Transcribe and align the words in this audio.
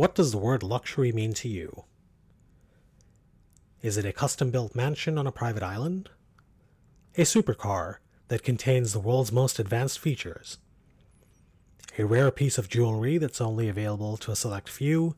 What 0.00 0.14
does 0.14 0.32
the 0.32 0.38
word 0.38 0.62
luxury 0.62 1.12
mean 1.12 1.34
to 1.34 1.46
you? 1.46 1.84
Is 3.82 3.98
it 3.98 4.06
a 4.06 4.14
custom 4.14 4.50
built 4.50 4.74
mansion 4.74 5.18
on 5.18 5.26
a 5.26 5.30
private 5.30 5.62
island? 5.62 6.08
A 7.18 7.24
supercar 7.24 7.96
that 8.28 8.42
contains 8.42 8.94
the 8.94 8.98
world's 8.98 9.30
most 9.30 9.58
advanced 9.58 9.98
features? 9.98 10.56
A 11.98 12.06
rare 12.06 12.30
piece 12.30 12.56
of 12.56 12.70
jewelry 12.70 13.18
that's 13.18 13.42
only 13.42 13.68
available 13.68 14.16
to 14.16 14.30
a 14.30 14.36
select 14.36 14.70
few? 14.70 15.16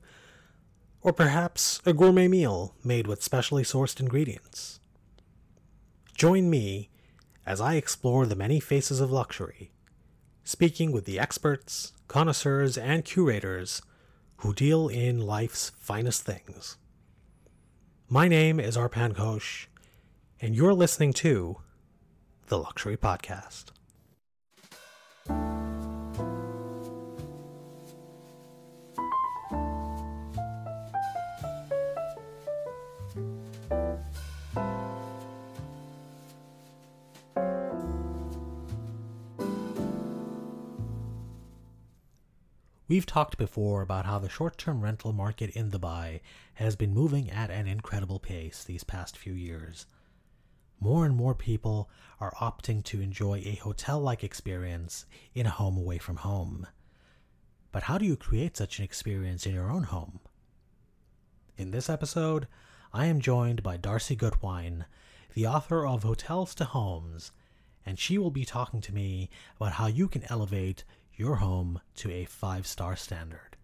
Or 1.01 1.12
perhaps 1.12 1.80
a 1.87 1.93
gourmet 1.93 2.27
meal 2.27 2.75
made 2.83 3.07
with 3.07 3.23
specially 3.23 3.62
sourced 3.62 4.01
ingredients? 4.01 4.80
Join 6.17 6.51
me 6.51 6.91
as 7.46 7.61
I 7.61 7.75
explore 7.75 8.27
the 8.27 8.35
many 8.35 8.59
faces 8.59 8.99
of 8.99 9.12
luxury, 9.12 9.71
speaking 10.43 10.91
with 10.91 11.05
the 11.05 11.21
experts, 11.21 11.93
connoisseurs, 12.09 12.77
and 12.77 13.05
curators 13.05 13.80
who 14.43 14.53
deal 14.53 14.89
in 14.89 15.21
life's 15.21 15.71
finest 15.79 16.25
things. 16.25 16.77
My 18.09 18.27
name 18.27 18.59
is 18.59 18.77
Arpan 18.77 19.14
Ghosh, 19.14 19.67
and 20.41 20.53
you're 20.53 20.75
listening 20.75 21.13
to 21.13 21.59
the 22.49 22.59
Luxury 22.59 22.97
Podcast. 22.97 23.67
We've 42.92 43.06
talked 43.06 43.39
before 43.39 43.81
about 43.81 44.05
how 44.05 44.19
the 44.19 44.28
short 44.28 44.59
term 44.59 44.83
rental 44.83 45.14
market 45.14 45.48
in 45.56 45.70
Dubai 45.70 46.20
has 46.56 46.77
been 46.77 46.92
moving 46.92 47.31
at 47.31 47.50
an 47.50 47.67
incredible 47.67 48.19
pace 48.19 48.62
these 48.62 48.84
past 48.84 49.16
few 49.16 49.33
years. 49.33 49.86
More 50.78 51.06
and 51.06 51.16
more 51.16 51.34
people 51.34 51.89
are 52.20 52.34
opting 52.39 52.84
to 52.84 53.00
enjoy 53.00 53.44
a 53.47 53.55
hotel 53.55 53.98
like 53.98 54.22
experience 54.22 55.06
in 55.33 55.47
a 55.47 55.50
home 55.50 55.78
away 55.78 55.97
from 55.97 56.16
home. 56.16 56.66
But 57.70 57.84
how 57.84 57.97
do 57.97 58.05
you 58.05 58.14
create 58.14 58.58
such 58.58 58.78
an 58.78 58.84
experience 58.84 59.47
in 59.47 59.55
your 59.55 59.70
own 59.70 59.84
home? 59.84 60.20
In 61.56 61.70
this 61.70 61.88
episode, 61.88 62.47
I 62.92 63.06
am 63.06 63.22
joined 63.22 63.62
by 63.62 63.78
Darcy 63.78 64.16
Guttwein, 64.16 64.84
the 65.33 65.47
author 65.47 65.86
of 65.86 66.03
Hotels 66.03 66.55
to 66.56 66.66
Homes, 66.66 67.33
and 67.86 67.98
she 67.98 68.19
will 68.19 68.31
be 68.31 68.44
talking 68.44 68.83
to 68.83 68.92
me 68.92 69.31
about 69.56 69.72
how 69.72 69.86
you 69.86 70.09
can 70.09 70.25
elevate 70.28 70.84
your 71.23 71.37
home 71.37 71.81
to 71.95 72.11
a 72.11 72.25
five 72.25 72.67
star 72.67 72.97
standard. 72.97 73.56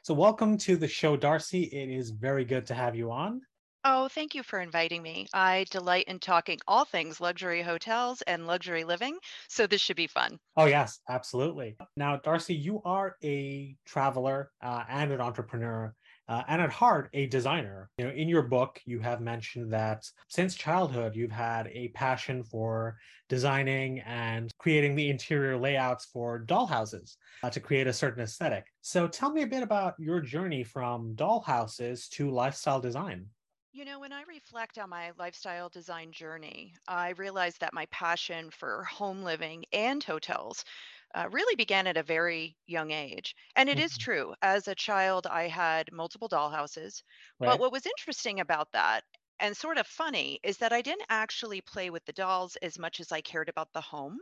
So, 0.00 0.14
welcome 0.14 0.56
to 0.58 0.74
the 0.74 0.88
show, 0.88 1.18
Darcy. 1.18 1.64
It 1.64 1.90
is 1.90 2.08
very 2.08 2.46
good 2.46 2.64
to 2.68 2.74
have 2.74 2.96
you 2.96 3.10
on. 3.10 3.42
Oh, 3.84 4.08
thank 4.08 4.34
you 4.34 4.42
for 4.42 4.58
inviting 4.58 5.02
me. 5.02 5.26
I 5.34 5.66
delight 5.70 6.06
in 6.08 6.18
talking 6.18 6.60
all 6.66 6.86
things 6.86 7.20
luxury 7.20 7.60
hotels 7.60 8.22
and 8.22 8.46
luxury 8.46 8.84
living, 8.84 9.18
so 9.48 9.66
this 9.66 9.82
should 9.82 9.96
be 9.96 10.06
fun. 10.06 10.38
Oh, 10.56 10.64
yes, 10.64 10.98
absolutely. 11.10 11.76
Now, 11.94 12.16
Darcy, 12.16 12.54
you 12.54 12.80
are 12.86 13.16
a 13.22 13.76
traveler 13.84 14.50
uh, 14.62 14.84
and 14.88 15.12
an 15.12 15.20
entrepreneur 15.20 15.94
uh, 16.28 16.42
and 16.48 16.62
at 16.62 16.70
heart 16.70 17.10
a 17.12 17.26
designer. 17.26 17.90
You 17.98 18.04
know 18.06 18.10
in 18.10 18.28
your 18.28 18.42
book 18.42 18.80
you 18.84 19.00
have 19.00 19.20
mentioned 19.20 19.72
that 19.72 20.04
since 20.28 20.54
childhood 20.54 21.16
you've 21.16 21.32
had 21.32 21.68
a 21.68 21.88
passion 21.88 22.42
for 22.42 22.96
designing 23.28 24.00
and 24.00 24.50
creating 24.58 24.94
the 24.94 25.08
interior 25.08 25.56
layouts 25.56 26.06
for 26.12 26.44
dollhouses 26.44 27.16
uh, 27.42 27.50
to 27.50 27.60
create 27.60 27.86
a 27.86 27.92
certain 27.92 28.22
aesthetic. 28.22 28.66
So 28.82 29.08
tell 29.08 29.32
me 29.32 29.42
a 29.42 29.46
bit 29.46 29.62
about 29.62 29.94
your 29.98 30.20
journey 30.20 30.64
from 30.64 31.14
dollhouses 31.14 32.08
to 32.10 32.30
lifestyle 32.30 32.80
design. 32.80 33.26
You 33.74 33.86
know, 33.86 34.00
when 34.00 34.12
I 34.12 34.20
reflect 34.28 34.76
on 34.76 34.90
my 34.90 35.12
lifestyle 35.18 35.70
design 35.70 36.12
journey, 36.12 36.74
I 36.86 37.10
realized 37.12 37.60
that 37.60 37.72
my 37.72 37.86
passion 37.86 38.50
for 38.50 38.84
home 38.84 39.22
living 39.22 39.64
and 39.72 40.04
hotels 40.04 40.66
uh, 41.14 41.28
really 41.30 41.56
began 41.56 41.86
at 41.86 41.96
a 41.96 42.02
very 42.02 42.56
young 42.66 42.90
age. 42.90 43.34
And 43.56 43.68
it 43.68 43.78
is 43.78 43.96
Mhm. 43.96 43.98
true. 43.98 44.34
As 44.42 44.68
a 44.68 44.74
child, 44.74 45.26
I 45.26 45.48
had 45.48 45.92
multiple 45.92 46.28
dollhouses. 46.28 47.02
But 47.44 47.58
what 47.60 47.72
was 47.72 47.86
interesting 47.86 48.40
about 48.40 48.72
that 48.72 49.04
and 49.40 49.56
sort 49.56 49.78
of 49.78 49.86
funny 49.86 50.40
is 50.42 50.58
that 50.58 50.72
I 50.72 50.82
didn't 50.82 51.06
actually 51.08 51.60
play 51.60 51.90
with 51.90 52.04
the 52.04 52.12
dolls 52.12 52.56
as 52.56 52.78
much 52.78 53.00
as 53.00 53.12
I 53.12 53.20
cared 53.20 53.48
about 53.48 53.72
the 53.72 53.80
home. 53.80 54.18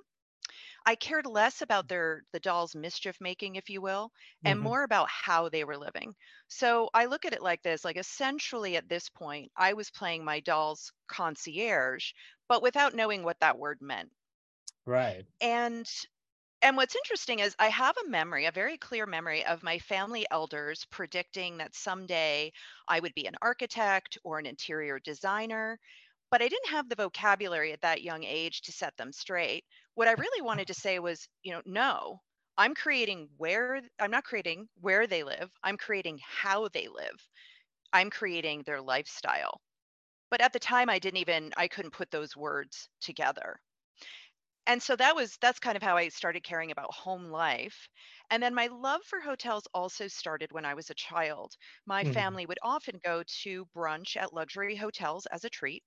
I 0.84 0.94
cared 0.94 1.24
less 1.24 1.62
about 1.62 1.88
their 1.88 2.24
the 2.32 2.38
dolls' 2.40 2.74
mischief 2.74 3.18
making, 3.18 3.56
if 3.56 3.70
you 3.70 3.80
will, 3.80 4.12
and 4.44 4.60
hmm 4.60 4.60
more 4.60 4.82
about 4.82 5.08
how 5.08 5.48
they 5.48 5.64
were 5.64 5.78
living. 5.78 6.14
So 6.48 6.90
I 6.92 7.06
look 7.06 7.24
at 7.24 7.32
it 7.32 7.40
like 7.40 7.62
this, 7.62 7.82
like 7.82 7.96
essentially 7.96 8.76
at 8.76 8.86
this 8.86 9.08
point, 9.08 9.52
I 9.56 9.72
was 9.72 9.90
playing 9.90 10.22
my 10.22 10.40
doll's 10.40 10.92
concierge, 11.06 12.12
but 12.46 12.60
without 12.60 12.92
knowing 12.94 13.22
what 13.22 13.40
that 13.40 13.56
word 13.58 13.80
meant. 13.80 14.12
right 14.86 15.26
And 15.42 15.86
and 16.62 16.76
what's 16.76 16.96
interesting 16.96 17.40
is 17.40 17.54
I 17.58 17.68
have 17.68 17.96
a 17.98 18.08
memory, 18.08 18.46
a 18.46 18.52
very 18.52 18.76
clear 18.78 19.06
memory 19.06 19.44
of 19.46 19.62
my 19.62 19.78
family 19.78 20.26
elders 20.30 20.86
predicting 20.90 21.58
that 21.58 21.74
someday 21.74 22.52
I 22.88 23.00
would 23.00 23.14
be 23.14 23.26
an 23.26 23.36
architect 23.42 24.18
or 24.24 24.38
an 24.38 24.46
interior 24.46 24.98
designer, 24.98 25.78
but 26.30 26.42
I 26.42 26.48
didn't 26.48 26.70
have 26.70 26.88
the 26.88 26.96
vocabulary 26.96 27.72
at 27.72 27.80
that 27.82 28.02
young 28.02 28.24
age 28.24 28.62
to 28.62 28.72
set 28.72 28.96
them 28.96 29.12
straight. 29.12 29.64
What 29.94 30.08
I 30.08 30.12
really 30.12 30.42
wanted 30.42 30.66
to 30.68 30.74
say 30.74 30.98
was, 30.98 31.28
you 31.42 31.52
know, 31.52 31.62
no, 31.66 32.20
I'm 32.58 32.74
creating 32.74 33.28
where 33.38 33.80
I'm 33.98 34.10
not 34.10 34.24
creating 34.24 34.68
where 34.80 35.06
they 35.06 35.22
live, 35.24 35.50
I'm 35.62 35.76
creating 35.78 36.20
how 36.26 36.68
they 36.68 36.88
live. 36.88 37.16
I'm 37.92 38.10
creating 38.10 38.62
their 38.64 38.80
lifestyle. 38.82 39.60
But 40.30 40.40
at 40.42 40.52
the 40.52 40.58
time 40.60 40.90
I 40.90 40.98
didn't 40.98 41.18
even 41.18 41.52
I 41.56 41.68
couldn't 41.68 41.92
put 41.92 42.10
those 42.10 42.36
words 42.36 42.88
together 43.00 43.60
and 44.66 44.82
so 44.82 44.96
that 44.96 45.14
was 45.16 45.36
that's 45.38 45.58
kind 45.60 45.76
of 45.76 45.82
how 45.82 45.96
I 45.96 46.08
started 46.08 46.42
caring 46.44 46.70
about 46.70 46.92
home 46.94 47.26
life. 47.26 47.88
And 48.30 48.42
then 48.42 48.54
my 48.54 48.66
love 48.68 49.02
for 49.04 49.20
hotels 49.20 49.66
also 49.74 50.08
started 50.08 50.52
when 50.52 50.64
I 50.64 50.74
was 50.74 50.90
a 50.90 50.94
child. 50.94 51.56
My 51.86 52.02
Mhm. 52.02 52.04
family 52.04 52.46
would 52.46 52.58
often 52.62 52.98
go 53.02 53.22
to 53.42 53.66
brunch 53.66 54.16
at 54.16 54.32
luxury 54.32 54.76
hotels 54.76 55.26
as 55.26 55.44
a 55.44 55.50
treat. 55.50 55.84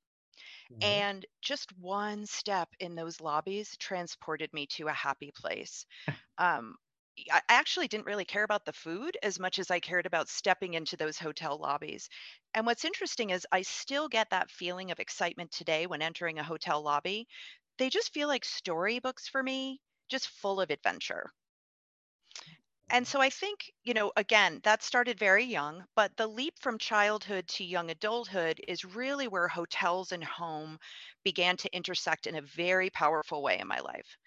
Right. 0.69 1.05
And 1.05 1.25
just 1.41 1.71
one 1.77 2.25
step 2.27 2.69
in 2.79 2.95
those 2.95 3.21
lobbies 3.21 3.77
transported 3.77 4.53
me 4.53 4.67
to 4.67 4.87
a 4.87 4.93
happy 4.93 5.31
place. 5.31 5.85
Um, 6.37 6.77
I 7.31 7.41
actually 7.49 7.87
didn't 7.87 8.07
really 8.07 8.25
care 8.25 8.43
about 8.43 8.65
the 8.65 8.73
food 8.73 9.17
as 9.23 9.39
much 9.39 9.59
as 9.59 9.69
I 9.71 9.79
cared 9.79 10.05
about 10.07 10.29
stepping 10.29 10.73
into 10.73 10.97
those 10.97 11.19
hotel 11.19 11.57
lobbies. 11.59 12.09
And 12.55 12.65
what's 12.65 12.85
interesting 12.85 13.29
is 13.29 13.47
I 13.51 13.61
still 13.61 14.09
get 14.09 14.31
that 14.31 14.49
feeling 14.51 14.91
of 14.91 14.99
excitement 14.99 15.51
today 15.51 15.85
when 15.87 16.01
entering 16.01 16.39
a 16.39 16.43
hotel 16.43 16.81
lobby 16.81 17.27
they 17.77 17.89
just 17.89 18.13
feel 18.13 18.27
like 18.27 18.45
storybooks 18.45 19.27
for 19.27 19.43
me, 19.43 19.81
just 20.09 20.27
full 20.29 20.61
of 20.61 20.69
adventure. 20.71 21.31
And 22.89 23.05
so 23.07 23.19
I 23.19 23.29
think, 23.29 23.71
you 23.83 23.93
know, 23.93 24.13
again, 24.15 24.61
that 24.63 24.83
started 24.83 25.19
very 25.19 25.43
young, 25.43 25.85
but 25.95 26.15
the 26.15 26.27
leap 26.27 26.57
from 26.59 26.77
childhood 26.77 27.47
to 27.49 27.63
young 27.65 27.89
adulthood 27.89 28.61
is 28.67 28.85
really 28.85 29.27
where 29.27 29.47
hotels 29.49 30.11
and 30.13 30.23
home 30.23 30.79
began 31.23 31.57
to 31.57 31.75
intersect 31.75 32.25
in 32.27 32.35
a 32.35 32.41
very 32.41 32.89
powerful 32.89 33.41
way 33.43 33.59
in 33.59 33.67
my 33.67 33.79
life. 33.79 34.17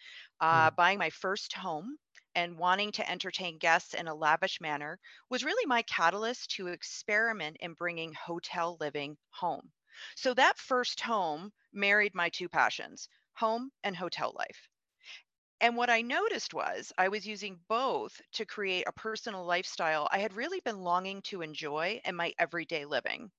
Uh, 0.40 0.70
Mm. 0.70 0.76
buying 0.76 0.98
my 0.98 1.08
first 1.10 1.54
home 1.54 1.96
and 2.34 2.58
wanting 2.58 2.92
to 2.92 3.08
entertain 3.10 3.56
guests 3.58 3.94
in 3.94 4.06
a 4.06 4.14
lavish 4.14 4.60
manner 4.60 4.98
was 5.30 5.44
really 5.44 5.64
my 5.66 5.82
catalyst 5.82 6.50
to 6.50 6.66
experiment 6.66 7.56
in 7.60 7.72
bringing 7.72 8.12
hotel 8.12 8.76
living 8.80 9.16
home. 9.30 9.72
So 10.16 10.34
that 10.34 10.58
first 10.58 11.00
home 11.00 11.52
married 11.72 12.14
my 12.14 12.28
two 12.28 12.48
passions 12.50 13.08
home 13.36 13.70
and 13.84 13.96
hotel 13.96 14.32
life. 14.36 14.68
And 15.60 15.76
what 15.76 15.90
I 15.90 16.00
noticed 16.02 16.54
was 16.54 16.92
I 16.96 17.08
was 17.08 17.26
using 17.26 17.64
both 17.68 18.22
to 18.32 18.46
create 18.46 18.84
a 18.88 18.92
personal 18.92 19.44
lifestyle 19.44 20.08
I 20.10 20.20
had 20.20 20.32
really 20.34 20.60
been 20.60 20.80
longing 20.80 21.20
to 21.24 21.42
enjoy 21.42 22.00
in 22.06 22.16
my 22.16 22.34
everyday 22.38 22.86
living. 22.86 23.32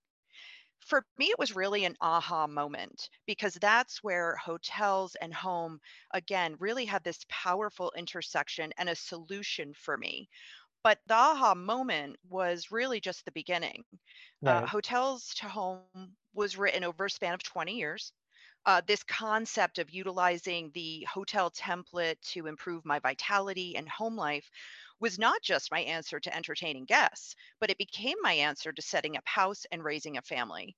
For 0.79 1.05
me, 1.17 1.27
it 1.27 1.37
was 1.37 1.55
really 1.55 1.85
an 1.85 1.95
aha 2.01 2.47
moment 2.47 3.11
because 3.27 3.53
that's 3.55 4.01
where 4.03 4.35
hotels 4.37 5.13
and 5.15 5.31
home, 5.33 5.79
again, 6.11 6.55
really 6.57 6.85
had 6.85 7.03
this 7.03 7.25
powerful 7.29 7.91
intersection 7.95 8.73
and 8.77 8.89
a 8.89 8.95
solution 8.95 9.75
for 9.75 9.97
me. 9.97 10.29
But 10.83 11.01
the 11.07 11.15
aha 11.15 11.55
moment 11.55 12.17
was 12.23 12.71
really 12.71 13.01
just 13.01 13.25
the 13.25 13.31
beginning. 13.33 13.85
Uh, 14.45 14.65
hotels 14.67 15.33
to 15.35 15.49
home 15.49 16.17
was 16.33 16.57
written 16.57 16.83
over 16.83 17.05
a 17.05 17.09
span 17.11 17.33
of 17.35 17.43
20 17.43 17.77
years 17.77 18.13
uh, 18.67 18.81
this 18.85 19.03
concept 19.03 19.79
of 19.79 19.89
utilizing 19.89 20.71
the 20.73 21.03
hotel 21.11 21.49
template 21.51 22.21
to 22.21 22.47
improve 22.47 22.85
my 22.85 22.99
vitality 22.99 23.75
and 23.75 23.89
home 23.89 24.15
life 24.15 24.49
was 24.99 25.17
not 25.17 25.41
just 25.41 25.71
my 25.71 25.79
answer 25.81 26.19
to 26.19 26.35
entertaining 26.35 26.85
guests, 26.85 27.35
but 27.59 27.71
it 27.71 27.79
became 27.79 28.17
my 28.21 28.33
answer 28.33 28.71
to 28.73 28.81
setting 28.81 29.17
up 29.17 29.23
house 29.27 29.65
and 29.71 29.83
raising 29.83 30.17
a 30.17 30.21
family. 30.21 30.77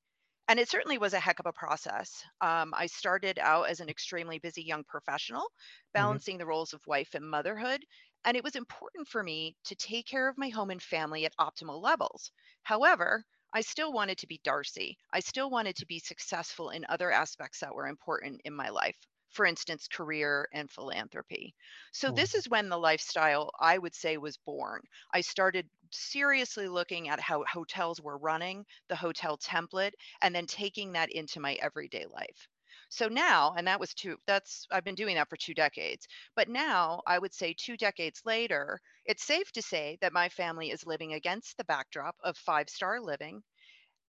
And 0.50 0.60
it 0.60 0.70
certainly 0.70 0.98
was 0.98 1.14
a 1.14 1.20
heck 1.20 1.40
of 1.40 1.46
a 1.46 1.54
process. 1.54 2.24
Um, 2.42 2.74
I 2.76 2.88
started 2.88 3.40
out 3.40 3.70
as 3.70 3.80
an 3.80 3.90
extremely 3.90 4.40
busy 4.40 4.64
young 4.64 4.84
professional, 4.84 5.48
hmm 5.96 6.20
balancing 6.20 6.38
the 6.38 6.46
roles 6.46 6.74
of 6.74 6.86
wife 6.88 7.14
and 7.16 7.30
motherhood. 7.30 7.86
And 8.26 8.36
it 8.36 8.44
was 8.44 8.56
important 8.56 9.08
for 9.08 9.24
me 9.24 9.58
to 9.66 9.76
take 9.76 10.08
care 10.08 10.28
of 10.28 10.38
my 10.38 10.50
home 10.50 10.72
and 10.72 10.84
family 10.84 11.26
at 11.26 11.36
optimal 11.40 11.82
levels. 11.82 12.32
However, 12.64 13.26
I 13.54 13.62
still 13.62 13.94
wanted 13.94 14.18
to 14.18 14.28
be 14.28 14.40
Darcy. 14.40 14.98
I 15.12 15.20
still 15.20 15.52
wanted 15.52 15.76
to 15.76 15.86
be 15.86 16.00
successful 16.00 16.72
in 16.72 16.84
other 16.90 17.12
aspects 17.12 17.60
that 17.60 17.76
were 17.76 17.86
important 17.86 18.42
in 18.44 18.56
my 18.56 18.70
life. 18.70 18.98
For 19.30 19.46
instance, 19.46 19.88
career 19.88 20.50
and 20.52 20.72
philanthropy. 20.72 21.56
So, 21.94 22.10
Mm, 22.10 22.12
this 22.12 22.34
is 22.34 22.50
when 22.50 22.70
the 22.70 22.80
lifestyle 22.80 23.52
I 23.60 23.78
would 23.78 23.94
say 23.94 24.18
was 24.18 24.38
born. 24.38 24.82
I 25.14 25.22
started 25.22 25.70
seriously 25.92 26.68
looking 26.68 27.08
at 27.08 27.20
how 27.20 27.44
hotels 27.46 28.02
were 28.02 28.18
running, 28.18 28.66
the 28.88 28.96
hotel 28.96 29.38
template, 29.38 29.94
and 30.22 30.34
then 30.34 30.48
taking 30.48 30.94
that 30.94 31.12
into 31.12 31.40
my 31.40 31.54
everyday 31.54 32.06
life. 32.08 32.48
So 32.90 33.08
now, 33.08 33.54
and 33.56 33.68
that 33.68 33.80
was 33.80 33.94
two, 33.94 34.18
that's, 34.28 34.68
I've 34.72 34.84
been 34.84 34.96
doing 34.96 35.16
that 35.16 35.30
for 35.30 35.38
two 35.38 35.54
decades. 35.54 36.08
But 36.36 36.50
now 36.50 37.02
I 37.08 37.18
would 37.18 37.34
say 37.34 37.54
two 37.54 37.78
decades 37.78 38.22
later, 38.26 38.82
it's 39.06 39.24
safe 39.24 39.52
to 39.54 39.62
say 39.62 39.98
that 40.02 40.14
my 40.14 40.30
family 40.30 40.72
is 40.72 40.86
living 40.86 41.14
against 41.14 41.58
the 41.58 41.64
backdrop 41.64 42.16
of 42.24 42.38
five 42.38 42.70
star 42.70 43.00
living, 43.02 43.44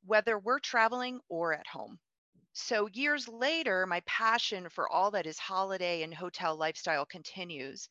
whether 0.04 0.38
we're 0.38 0.58
traveling 0.60 1.20
or 1.28 1.54
at 1.54 1.66
home. 1.66 1.98
So 2.54 2.88
years 2.92 3.28
later, 3.28 3.86
my 3.86 4.00
passion 4.06 4.68
for 4.68 4.88
all 4.88 5.10
that 5.12 5.26
is 5.26 5.38
holiday 5.38 6.02
and 6.02 6.14
hotel 6.14 6.56
lifestyle 6.56 7.06
continues. 7.06 7.88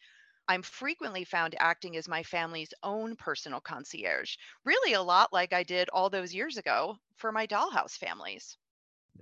I'm 0.48 0.64
frequently 0.64 1.26
found 1.26 1.56
acting 1.60 1.98
as 1.98 2.08
my 2.08 2.24
family's 2.24 2.74
own 2.84 3.16
personal 3.18 3.62
concierge, 3.62 4.38
really 4.66 4.94
a 4.94 5.02
lot 5.04 5.34
like 5.34 5.54
I 5.54 5.64
did 5.64 5.90
all 5.90 6.10
those 6.10 6.34
years 6.34 6.58
ago 6.58 6.98
for 7.18 7.32
my 7.32 7.48
dollhouse 7.48 7.98
families. 7.98 8.58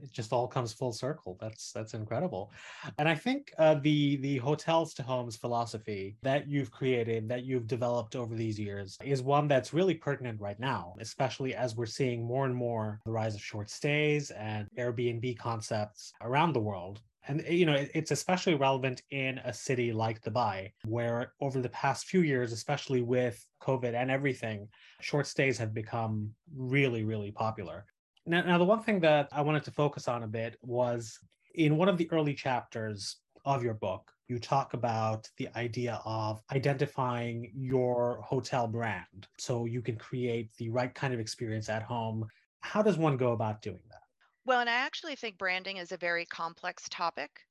It 0.02 0.12
just 0.12 0.34
all 0.34 0.48
comes 0.48 0.74
full 0.74 0.94
circle. 0.94 1.38
That's 1.40 1.72
that's 1.72 1.94
incredible, 1.94 2.52
and 2.98 3.08
I 3.08 3.16
think 3.16 3.52
uh, 3.58 3.76
the 3.76 4.18
the 4.18 4.38
hotels 4.38 4.94
to 4.96 5.04
homes 5.04 5.36
philosophy 5.36 6.18
that 6.22 6.48
you've 6.48 6.72
created, 6.72 7.28
that 7.30 7.44
you've 7.44 7.68
developed 7.68 8.16
over 8.16 8.36
these 8.36 8.60
years, 8.60 8.98
is 9.04 9.22
one 9.22 9.48
that's 9.48 9.74
really 9.74 9.96
pertinent 9.96 10.40
right 10.40 10.60
now, 10.60 10.96
especially 11.00 11.56
as 11.56 11.76
we're 11.76 11.86
seeing 11.86 12.26
more 12.26 12.46
and 12.46 12.56
more 12.56 13.00
the 13.06 13.12
rise 13.12 13.36
of 13.36 13.42
short 13.42 13.70
stays 13.70 14.32
and 14.32 14.68
Airbnb 14.78 15.38
concepts 15.38 16.14
around 16.22 16.54
the 16.54 16.60
world. 16.60 17.02
And 17.28 17.44
you 17.50 17.66
know, 17.66 17.76
it's 17.94 18.12
especially 18.12 18.56
relevant 18.56 19.02
in 19.12 19.40
a 19.40 19.54
city 19.54 19.92
like 19.92 20.22
Dubai, 20.22 20.72
where 20.86 21.34
over 21.42 21.60
the 21.60 21.70
past 21.70 22.06
few 22.06 22.22
years, 22.22 22.54
especially 22.54 23.02
with 23.02 23.46
COVID 23.62 23.94
and 23.94 24.10
everything, 24.10 24.68
short 25.02 25.28
stays 25.28 25.58
have 25.58 25.74
become 25.74 26.32
really, 26.56 27.04
really 27.04 27.32
popular. 27.32 27.86
Now, 28.28 28.42
now, 28.42 28.58
the 28.58 28.66
one 28.66 28.84
thing 28.84 29.00
that 29.02 29.30
I 29.32 29.42
wanted 29.42 29.64
to 29.64 29.72
focus 29.72 30.08
on 30.08 30.22
a 30.24 30.28
bit 30.28 30.58
was 30.62 31.18
in 31.56 31.78
one 31.78 31.88
of 31.88 31.98
the 31.98 32.12
early 32.12 32.34
chapters 32.34 33.22
of 33.46 33.64
your 33.64 33.74
book, 33.74 34.12
you 34.28 34.38
talk 34.38 34.74
about 34.74 35.30
the 35.38 35.48
idea 35.56 36.02
of 36.04 36.42
identifying 36.52 37.52
your 37.56 38.22
hotel 38.22 38.68
brand 38.68 39.30
so 39.40 39.66
you 39.66 39.82
can 39.82 39.98
create 39.98 40.54
the 40.58 40.70
right 40.70 40.94
kind 40.94 41.14
of 41.14 41.20
experience 41.22 41.70
at 41.70 41.84
home. 41.84 42.28
How 42.60 42.82
does 42.82 42.98
one 42.98 43.16
go 43.16 43.32
about 43.32 43.62
doing 43.62 43.84
that? 43.90 44.02
Well, 44.46 44.60
and 44.62 44.68
I 44.68 44.74
actually 44.74 45.16
think 45.16 45.38
branding 45.38 45.78
is 45.78 45.92
a 45.92 45.96
very 45.98 46.26
complex 46.26 46.90
topic, 46.90 47.48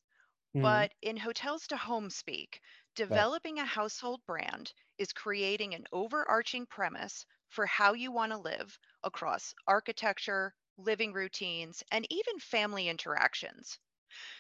Mhm. 0.55 0.87
but 0.87 0.95
in 1.03 1.19
hotels 1.19 1.67
to 1.69 1.77
home 1.77 2.11
speak, 2.11 2.63
Right. 3.09 3.29
developing 3.35 3.59
a 3.59 3.67
household 3.67 4.25
brand 4.27 4.75
is 4.99 5.13
creating 5.13 5.75
an 5.75 5.87
overarching 5.93 6.67
premise 6.67 7.27
for 7.49 7.67
how 7.67 7.95
you 7.95 8.13
want 8.13 8.33
to 8.33 8.39
live 8.39 8.79
across 9.03 9.55
architecture, 9.67 10.57
living 10.77 11.13
routines, 11.13 11.83
and 11.91 12.07
even 12.11 12.41
family 12.41 12.89
interactions. 12.89 13.79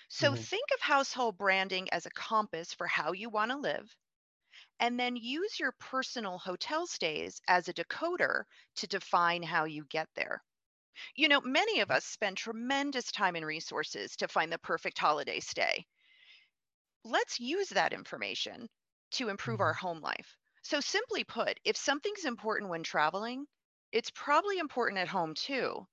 So 0.08 0.34
Mhm. 0.34 0.36
think 0.36 0.70
of 0.74 0.80
household 0.80 1.38
branding 1.38 1.88
as 1.92 2.06
a 2.06 2.10
compass 2.10 2.74
for 2.74 2.86
how 2.88 3.12
you 3.12 3.30
want 3.30 3.52
to 3.52 3.58
live, 3.58 3.96
and 4.80 4.98
then 4.98 5.16
use 5.16 5.60
your 5.60 5.72
personal 5.72 6.38
hotel 6.38 6.86
stays 6.86 7.42
as 7.48 7.68
a 7.68 7.74
decoder 7.74 8.44
to 8.76 8.86
define 8.86 9.42
how 9.42 9.64
you 9.64 9.84
get 9.86 10.08
there. 10.14 10.42
You 11.16 11.28
know, 11.28 11.40
many 11.42 11.80
of 11.80 11.90
us 11.90 12.06
spend 12.06 12.38
tremendous 12.38 13.12
time 13.12 13.36
and 13.36 13.46
resources 13.46 14.16
to 14.16 14.28
find 14.28 14.52
the 14.52 14.58
perfect 14.58 14.98
holiday 14.98 15.40
stay. 15.40 15.86
Let's 17.04 17.40
use 17.40 17.70
that 17.70 17.94
information 17.94 18.68
to 19.12 19.30
improve 19.30 19.60
our 19.60 19.72
Mhm. 19.72 19.72
home 19.72 20.00
life. 20.02 20.36
So, 20.62 20.80
simply 20.82 21.24
put, 21.24 21.58
if 21.64 21.74
something's 21.74 22.26
important 22.26 22.68
when 22.68 22.82
traveling, 22.82 23.46
it's 23.92 24.10
probably 24.10 24.58
important 24.58 24.98
at 24.98 25.08
home 25.08 25.32
too. 25.32 25.88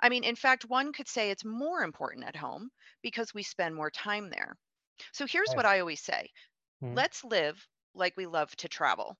I 0.00 0.08
mean, 0.08 0.24
in 0.24 0.36
fact, 0.36 0.64
one 0.66 0.92
could 0.92 1.08
say 1.08 1.30
it's 1.30 1.44
more 1.44 1.82
important 1.82 2.24
at 2.26 2.36
home 2.36 2.70
because 3.02 3.34
we 3.34 3.42
spend 3.42 3.74
more 3.74 3.90
time 3.90 4.30
there. 4.30 4.58
So, 5.12 5.26
here's 5.26 5.54
what 5.54 5.66
I 5.66 5.80
always 5.80 6.00
say 6.02 6.32
Mhm. 6.80 7.00
let's 7.00 7.24
live 7.24 7.66
like 7.94 8.16
we 8.16 8.26
love 8.26 8.54
to 8.56 8.68
travel. 8.68 9.16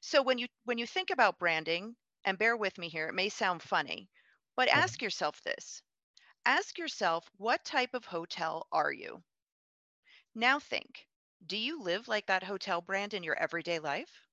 So 0.00 0.22
when 0.22 0.38
you 0.38 0.48
when 0.64 0.78
you 0.78 0.86
think 0.86 1.10
about 1.10 1.38
branding, 1.38 1.96
and 2.24 2.38
bear 2.38 2.56
with 2.56 2.78
me 2.78 2.88
here, 2.88 3.08
it 3.08 3.14
may 3.14 3.28
sound 3.28 3.62
funny, 3.62 4.08
but 4.54 4.68
Okay. 4.74 4.82
ask 4.82 5.02
yourself 5.02 5.42
this. 5.42 5.82
Ask 6.44 6.78
yourself, 6.78 7.30
what 7.36 7.64
type 7.64 7.94
of 7.94 8.04
hotel 8.06 8.66
are 8.72 8.92
you? 8.92 9.24
Now 10.34 10.60
think, 10.60 11.08
do 11.46 11.56
you 11.56 11.80
live 11.80 12.06
like 12.08 12.26
that 12.26 12.44
hotel 12.44 12.80
brand 12.80 13.14
in 13.14 13.22
your 13.22 13.34
everyday 13.36 13.78
life? 13.78 14.28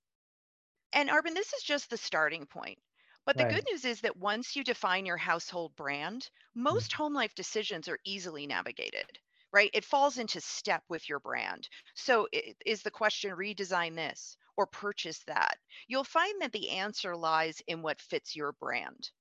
And 0.94 1.09
Arpan, 1.09 1.33
this 1.35 1.53
is 1.53 1.63
just 1.63 1.89
the 1.89 1.97
starting 1.97 2.45
point. 2.45 2.79
But 3.25 3.36
the 3.36 3.44
good 3.44 3.64
news 3.70 3.84
is 3.84 4.00
that 4.00 4.16
once 4.16 4.56
you 4.56 4.64
define 4.64 5.06
your 5.06 5.18
household 5.18 5.75
brand, 5.75 6.30
Mhm. 6.70 6.84
most 6.84 6.94
home 6.94 7.14
life 7.14 7.36
decisions 7.36 7.90
are 7.90 8.00
easily 8.06 8.48
navigated, 8.48 9.20
right? 9.52 9.70
It 9.74 9.84
falls 9.84 10.18
into 10.18 10.40
step 10.40 10.86
with 10.88 11.10
your 11.10 11.20
brand. 11.20 11.68
So 11.96 12.30
i- 12.34 12.56
is 12.66 12.81
the 12.81 12.92
question 12.92 13.31
redesign 13.31 13.96
this 13.98 14.38
or 14.56 14.68
purchase 14.68 15.20
that? 15.25 15.60
You'll 15.86 16.06
find 16.06 16.42
that 16.42 16.54
the 16.54 16.70
answer 16.70 17.14
lies 17.18 17.60
in 17.68 17.81
what 17.81 18.00
fits 18.00 18.38
your 18.38 18.54
brand. 18.54 19.12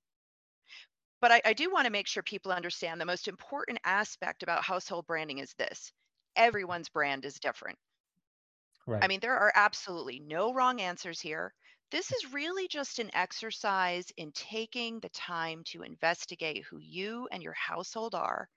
But 1.23 1.33
I, 1.33 1.41
I 1.47 1.53
do 1.55 1.71
want 1.71 1.87
to 1.87 1.91
make 1.91 2.07
sure 2.07 2.23
people 2.23 2.53
understand 2.53 3.01
the 3.01 3.07
most 3.07 3.27
important 3.27 3.79
aspect 3.83 4.43
about 4.43 4.63
household 4.65 5.07
branding 5.07 5.39
is 5.39 5.55
this 5.55 5.91
everyone's 6.37 6.91
brand 6.91 7.25
is 7.25 7.41
different. 7.41 7.79
Right. 8.87 9.03
I 9.03 9.09
mean, 9.09 9.21
there 9.21 9.37
are 9.37 9.53
absolutely 9.55 10.19
no 10.19 10.55
wrong 10.55 10.81
answers 10.81 11.21
here. 11.21 11.55
This 11.93 12.11
is 12.11 12.33
really 12.33 12.69
just 12.69 12.99
an 13.01 13.11
exercise 13.13 14.07
in 14.17 14.33
taking 14.33 14.99
the 15.01 15.11
time 15.11 15.63
to 15.67 15.83
investigate 15.83 16.65
who 16.65 16.79
you 16.79 17.29
and 17.31 17.43
your 17.43 17.53
household 17.53 18.15
are 18.15 18.49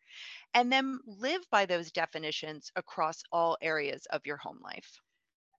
and 0.54 0.72
then 0.72 1.00
live 1.06 1.42
by 1.52 1.66
those 1.66 1.92
definitions 1.92 2.72
across 2.78 3.22
all 3.34 3.58
areas 3.62 4.08
of 4.12 4.26
your 4.26 4.38
home 4.38 4.60
life. 4.64 5.02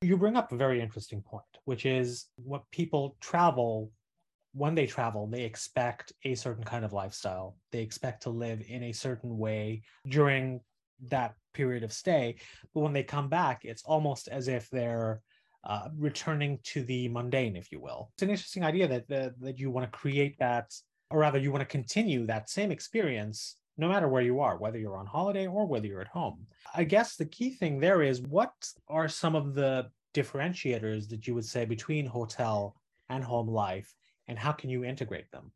You 0.01 0.17
bring 0.17 0.37
up 0.37 0.53
a 0.53 0.57
very 0.57 0.81
interesting 0.81 1.21
point, 1.21 1.45
which 1.67 1.85
is 1.85 2.29
what 2.37 2.63
people 2.73 3.19
travel 3.21 3.93
when 4.55 4.75
they 4.75 4.87
travel, 4.87 5.27
they 5.27 5.43
expect 5.43 6.15
a 6.25 6.35
certain 6.35 6.65
kind 6.65 6.83
of 6.83 6.95
lifestyle. 6.95 7.59
They 7.73 7.83
expect 7.83 8.23
to 8.23 8.31
live 8.31 8.63
in 8.67 8.85
a 8.85 8.93
certain 8.93 9.37
way 9.37 9.83
during 10.09 10.63
that 11.09 11.35
period 11.53 11.83
of 11.83 11.93
stay. 11.93 12.37
But 12.73 12.81
when 12.81 12.95
they 12.95 13.03
come 13.03 13.29
back, 13.29 13.67
it's 13.67 13.83
almost 13.83 14.29
as 14.29 14.49
if 14.49 14.71
they're 14.71 15.21
uh, 15.67 15.89
returning 15.99 16.59
to 16.63 16.83
the 16.85 17.09
mundane, 17.09 17.57
if 17.57 17.71
you 17.73 17.81
will. 17.81 18.11
It's 18.15 18.23
an 18.23 18.31
interesting 18.31 18.65
idea 18.65 18.87
that 18.89 19.09
that, 19.09 19.41
that 19.41 19.59
you 19.59 19.71
want 19.71 19.91
to 19.91 19.99
create 19.99 20.39
that, 20.39 20.73
or 21.11 21.19
rather, 21.19 21.39
you 21.39 21.51
want 21.51 21.63
to 21.63 21.67
continue 21.67 22.25
that 22.27 22.49
same 22.49 22.71
experience 22.71 23.57
no 23.79 23.89
matter 23.89 24.09
where 24.09 24.23
you 24.23 24.41
are, 24.41 24.57
whether 24.57 24.79
you're 24.79 24.97
on 24.97 25.07
holiday 25.07 25.47
or 25.47 25.67
whether 25.67 25.87
you're 25.87 26.01
at 26.01 26.09
home. 26.09 26.47
I 26.75 26.85
guess 26.85 27.17
the 27.17 27.27
key 27.27 27.51
thing 27.51 27.79
there 27.79 28.03
is 28.03 28.23
what 28.23 28.55
are 28.89 29.09
some 29.09 29.35
of 29.35 29.55
the 29.55 29.91
differentiators 30.15 31.09
that 31.11 31.27
you 31.27 31.35
would 31.35 31.45
say 31.45 31.67
between 31.67 32.07
hotel 32.07 32.75
and 33.11 33.23
home 33.23 33.49
life 33.49 33.95
and 34.29 34.39
how 34.39 34.53
can 34.53 34.71
you 34.71 34.85
integrate 34.85 35.31
them? 35.31 35.53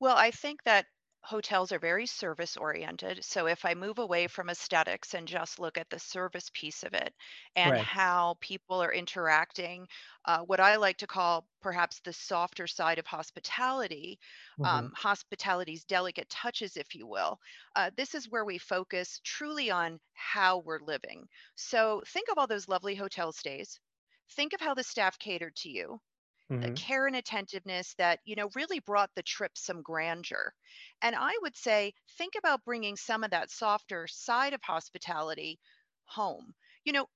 Well, 0.00 0.16
I 0.16 0.32
think 0.32 0.64
that 0.64 0.86
hotels 1.24 1.72
are 1.72 1.78
very 1.78 2.06
service 2.06 2.56
oriented. 2.56 3.24
So 3.24 3.46
if 3.46 3.64
I 3.64 3.74
move 3.74 3.98
away 3.98 4.26
from 4.28 4.50
aesthetics 4.50 5.14
and 5.14 5.26
just 5.28 5.58
look 5.58 5.78
at 5.78 5.88
the 5.90 5.98
service 5.98 6.50
piece 6.52 6.82
of 6.82 6.94
it 6.94 7.14
and 7.56 7.76
Right. 7.76 7.88
how 7.94 8.36
people 8.40 8.82
are 8.82 8.92
interacting, 8.92 9.86
uh, 10.24 10.40
what 10.40 10.60
I 10.60 10.76
like 10.76 10.98
to 10.98 11.06
call 11.06 11.48
perhaps 11.60 12.00
the 12.00 12.12
softer 12.12 12.66
side 12.66 12.98
of 12.98 13.06
hospitality, 13.06 14.18
hmm 14.58 14.64
um, 14.64 14.92
hospitality's 14.96 15.84
delicate 15.84 16.28
touches, 16.28 16.76
if 16.76 16.94
you 16.94 17.06
will, 17.06 17.38
uh, 17.76 17.90
this 17.96 18.14
is 18.14 18.28
where 18.28 18.44
we 18.44 18.58
focus 18.58 19.20
truly 19.24 19.70
on 19.70 20.00
how 20.14 20.58
we're 20.58 20.80
living. 20.80 21.28
So 21.56 22.02
think 22.06 22.28
of 22.30 22.38
all 22.38 22.46
those 22.46 22.68
lovely 22.68 22.94
hotel 22.94 23.32
stays. 23.32 23.78
Think 24.30 24.52
of 24.52 24.60
how 24.60 24.74
the 24.74 24.84
staff 24.84 25.18
catered 25.18 25.54
to 25.56 25.68
you 25.70 26.00
the 26.60 26.70
hmm 26.70 26.76
care 26.76 27.06
and 27.06 27.16
attentiveness 27.16 27.94
that 27.94 28.20
you 28.24 28.34
know 28.36 28.50
really 28.54 28.80
brought 28.80 29.10
the 29.14 29.22
trip 29.22 29.56
some 29.58 29.82
grandeur. 29.82 30.54
And 31.02 31.14
i 31.16 31.36
would 31.42 31.56
say 31.56 31.94
think 32.18 32.34
about 32.36 32.64
bringing 32.64 32.96
some 32.96 33.24
of 33.24 33.30
that 33.30 33.50
softer 33.50 34.06
side 34.06 34.52
of 34.54 34.62
hospitality 34.62 35.60
home. 36.04 36.54
You 36.84 36.92
know 36.92 37.06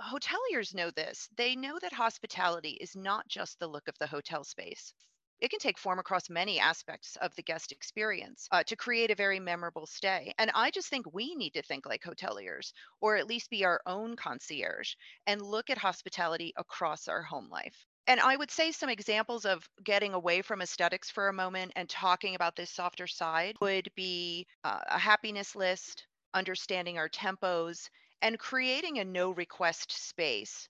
hoteliers 0.00 0.74
know 0.74 0.90
this. 0.90 1.28
They 1.36 1.56
know 1.56 1.78
that 1.78 1.92
hospitality 1.92 2.72
is 2.80 2.96
not 2.96 3.28
just 3.28 3.58
the 3.58 3.66
look 3.68 3.88
of 3.88 3.98
the 3.98 4.06
hotel 4.06 4.44
space. 4.44 4.92
It 5.38 5.50
can 5.50 5.58
take 5.58 5.78
form 5.78 5.98
across 5.98 6.30
many 6.30 6.58
aspects 6.60 7.16
of 7.16 7.34
the 7.34 7.42
guest 7.42 7.72
experience 7.72 8.48
uh, 8.50 8.64
to 8.64 8.76
create 8.76 9.10
a 9.10 9.14
very 9.14 9.40
memorable 9.40 9.86
stay. 9.86 10.32
And 10.38 10.50
I 10.54 10.70
just 10.70 10.88
think 10.88 11.12
we 11.12 11.34
need 11.34 11.54
to 11.54 11.62
think 11.62 11.84
like 11.86 12.02
hoteliers, 12.02 12.72
or 13.00 13.16
at 13.16 13.26
least 13.26 13.50
be 13.50 13.64
our 13.64 13.80
own 13.86 14.16
concierge 14.16 14.94
and 15.26 15.42
look 15.42 15.68
at 15.70 15.78
hospitality 15.78 16.52
across 16.56 17.08
our 17.08 17.22
home 17.22 17.48
life. 17.48 17.86
And 18.08 18.20
I 18.20 18.36
would 18.36 18.50
say 18.50 18.72
some 18.72 18.88
examples 18.88 19.44
of 19.44 19.68
getting 19.84 20.14
away 20.14 20.42
from 20.42 20.60
aesthetics 20.62 21.10
for 21.10 21.28
a 21.28 21.32
moment 21.32 21.72
and 21.76 21.88
talking 21.88 22.34
about 22.34 22.56
this 22.56 22.70
softer 22.70 23.06
side 23.06 23.56
would 23.60 23.88
be 23.94 24.46
uh, 24.64 24.80
a 24.88 24.98
happiness 24.98 25.54
list, 25.54 26.06
understanding 26.34 26.98
our 26.98 27.08
tempos, 27.08 27.88
and 28.22 28.38
creating 28.38 28.98
a 28.98 29.04
no 29.04 29.30
request 29.30 29.92
space 29.92 30.68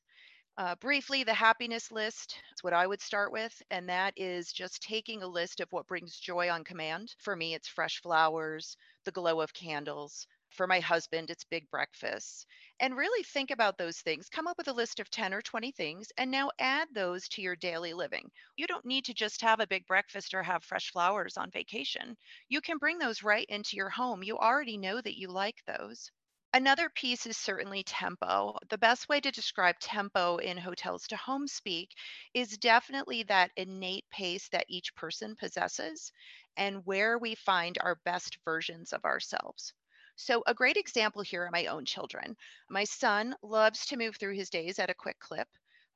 uh, 0.58 0.74
briefly, 0.76 1.24
the 1.24 1.34
happiness 1.34 1.90
list 1.92 2.38
is 2.54 2.62
what 2.62 2.72
I 2.72 2.86
would 2.86 3.00
start 3.02 3.32
with, 3.32 3.62
and 3.70 3.88
that 3.88 4.14
is 4.16 4.52
just 4.52 4.82
taking 4.82 5.22
a 5.22 5.26
list 5.26 5.60
of 5.60 5.70
what 5.72 5.86
brings 5.86 6.18
joy 6.18 6.50
on 6.50 6.64
command. 6.64 7.14
For 7.18 7.36
me, 7.36 7.54
it's 7.54 7.68
fresh 7.68 8.00
flowers, 8.02 8.76
the 9.04 9.12
glow 9.12 9.40
of 9.40 9.52
candles. 9.52 10.26
For 10.50 10.66
my 10.66 10.80
husband, 10.80 11.30
it's 11.30 11.44
big 11.44 11.70
breakfasts. 11.70 12.46
And 12.80 12.96
really 12.96 13.22
think 13.22 13.50
about 13.50 13.78
those 13.78 14.00
things. 14.00 14.28
Come 14.28 14.46
up 14.46 14.58
with 14.58 14.68
a 14.68 14.72
list 14.72 14.98
of 15.00 15.10
10 15.10 15.32
or 15.34 15.42
20 15.42 15.72
things, 15.72 16.12
and 16.16 16.30
now 16.30 16.50
add 16.58 16.88
those 16.92 17.28
to 17.30 17.42
your 17.42 17.56
daily 17.56 17.92
living. 17.92 18.30
You 18.56 18.66
don't 18.66 18.84
need 18.84 19.04
to 19.06 19.14
just 19.14 19.40
have 19.42 19.60
a 19.60 19.66
big 19.66 19.86
breakfast 19.86 20.34
or 20.34 20.42
have 20.42 20.64
fresh 20.64 20.90
flowers 20.90 21.36
on 21.36 21.50
vacation. 21.50 22.16
You 22.48 22.60
can 22.60 22.78
bring 22.78 22.98
those 22.98 23.22
right 23.22 23.46
into 23.48 23.76
your 23.76 23.90
home. 23.90 24.22
You 24.22 24.38
already 24.38 24.76
know 24.78 25.00
that 25.00 25.18
you 25.18 25.28
like 25.28 25.62
those. 25.66 26.10
Another 26.52 26.90
piece 26.90 27.26
is 27.26 27.36
certainly 27.36 27.84
tempo. 27.84 28.56
The 28.68 28.78
best 28.78 29.08
way 29.08 29.20
to 29.20 29.30
describe 29.30 29.78
tempo 29.78 30.38
in 30.38 30.56
hotels 30.58 31.06
to 31.08 31.16
home 31.16 31.46
speak 31.46 31.90
is 32.34 32.58
definitely 32.58 33.22
that 33.24 33.52
innate 33.56 34.08
pace 34.10 34.48
that 34.48 34.66
each 34.68 34.94
person 34.96 35.36
possesses 35.36 36.10
and 36.56 36.84
where 36.84 37.18
we 37.18 37.34
find 37.34 37.78
our 37.80 37.96
best 38.04 38.38
versions 38.44 38.92
of 38.92 39.04
ourselves. 39.04 39.72
So, 40.16 40.42
a 40.48 40.52
great 40.54 40.76
example 40.76 41.22
here 41.22 41.44
are 41.46 41.50
my 41.52 41.66
own 41.66 41.84
children. 41.84 42.36
My 42.68 42.82
son 42.82 43.36
loves 43.40 43.86
to 43.86 43.96
move 43.96 44.16
through 44.16 44.34
his 44.34 44.50
days 44.50 44.80
at 44.80 44.90
a 44.90 44.94
quick 44.94 45.20
clip. 45.20 45.46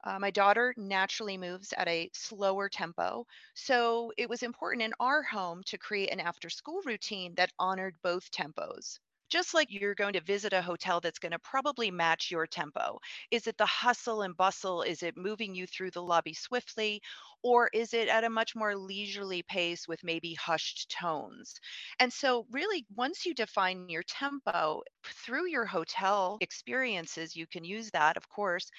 Uh, 0.04 0.18
my 0.20 0.30
daughter 0.30 0.72
naturally 0.76 1.36
moves 1.36 1.72
at 1.72 1.88
a 1.88 2.08
slower 2.14 2.68
tempo. 2.68 3.26
So, 3.56 4.12
it 4.16 4.28
was 4.28 4.44
important 4.44 4.82
in 4.82 4.94
our 5.00 5.24
home 5.24 5.64
to 5.64 5.76
create 5.76 6.12
an 6.12 6.20
after 6.20 6.48
school 6.50 6.82
routine 6.84 7.34
that 7.34 7.52
honored 7.58 8.00
both 8.00 8.30
tempos 8.30 9.00
just 9.30 9.54
like 9.54 9.68
you're 9.70 9.94
going 9.94 10.12
to 10.14 10.20
visit 10.20 10.52
a 10.52 10.60
hotel 10.62 11.00
that's 11.00 11.18
going 11.18 11.32
to 11.32 11.38
probably 11.38 11.90
match 11.90 12.30
your 12.30 12.46
tempo. 12.46 12.98
Is 13.30 13.46
it 13.46 13.56
the 13.56 13.66
hustle 13.66 14.22
and 14.22 14.36
bustle? 14.36 14.82
Is 14.82 15.02
it 15.02 15.16
moving 15.16 15.54
you 15.54 15.66
through 15.66 15.92
the 15.92 16.02
lobby 16.02 16.34
swiftly? 16.34 17.00
Or 17.42 17.68
is 17.72 17.94
it 17.94 18.08
at 18.08 18.24
a 18.24 18.30
much 18.30 18.54
more 18.56 18.76
leisurely 18.76 19.42
pace 19.42 19.86
with 19.88 20.04
maybe 20.04 20.34
hushed 20.34 20.90
tones? 20.90 21.54
And 21.98 22.12
so, 22.12 22.46
really, 22.50 22.86
once 22.94 23.24
you 23.24 23.34
define 23.34 23.88
your 23.88 24.02
tempo 24.02 24.82
through 25.04 25.46
your 25.48 25.66
hotel 25.66 26.36
experiences, 26.40 27.36
you 27.36 27.46
can 27.46 27.64
use 27.64 27.90
that, 27.92 28.16
of 28.16 28.28
course, 28.28 28.70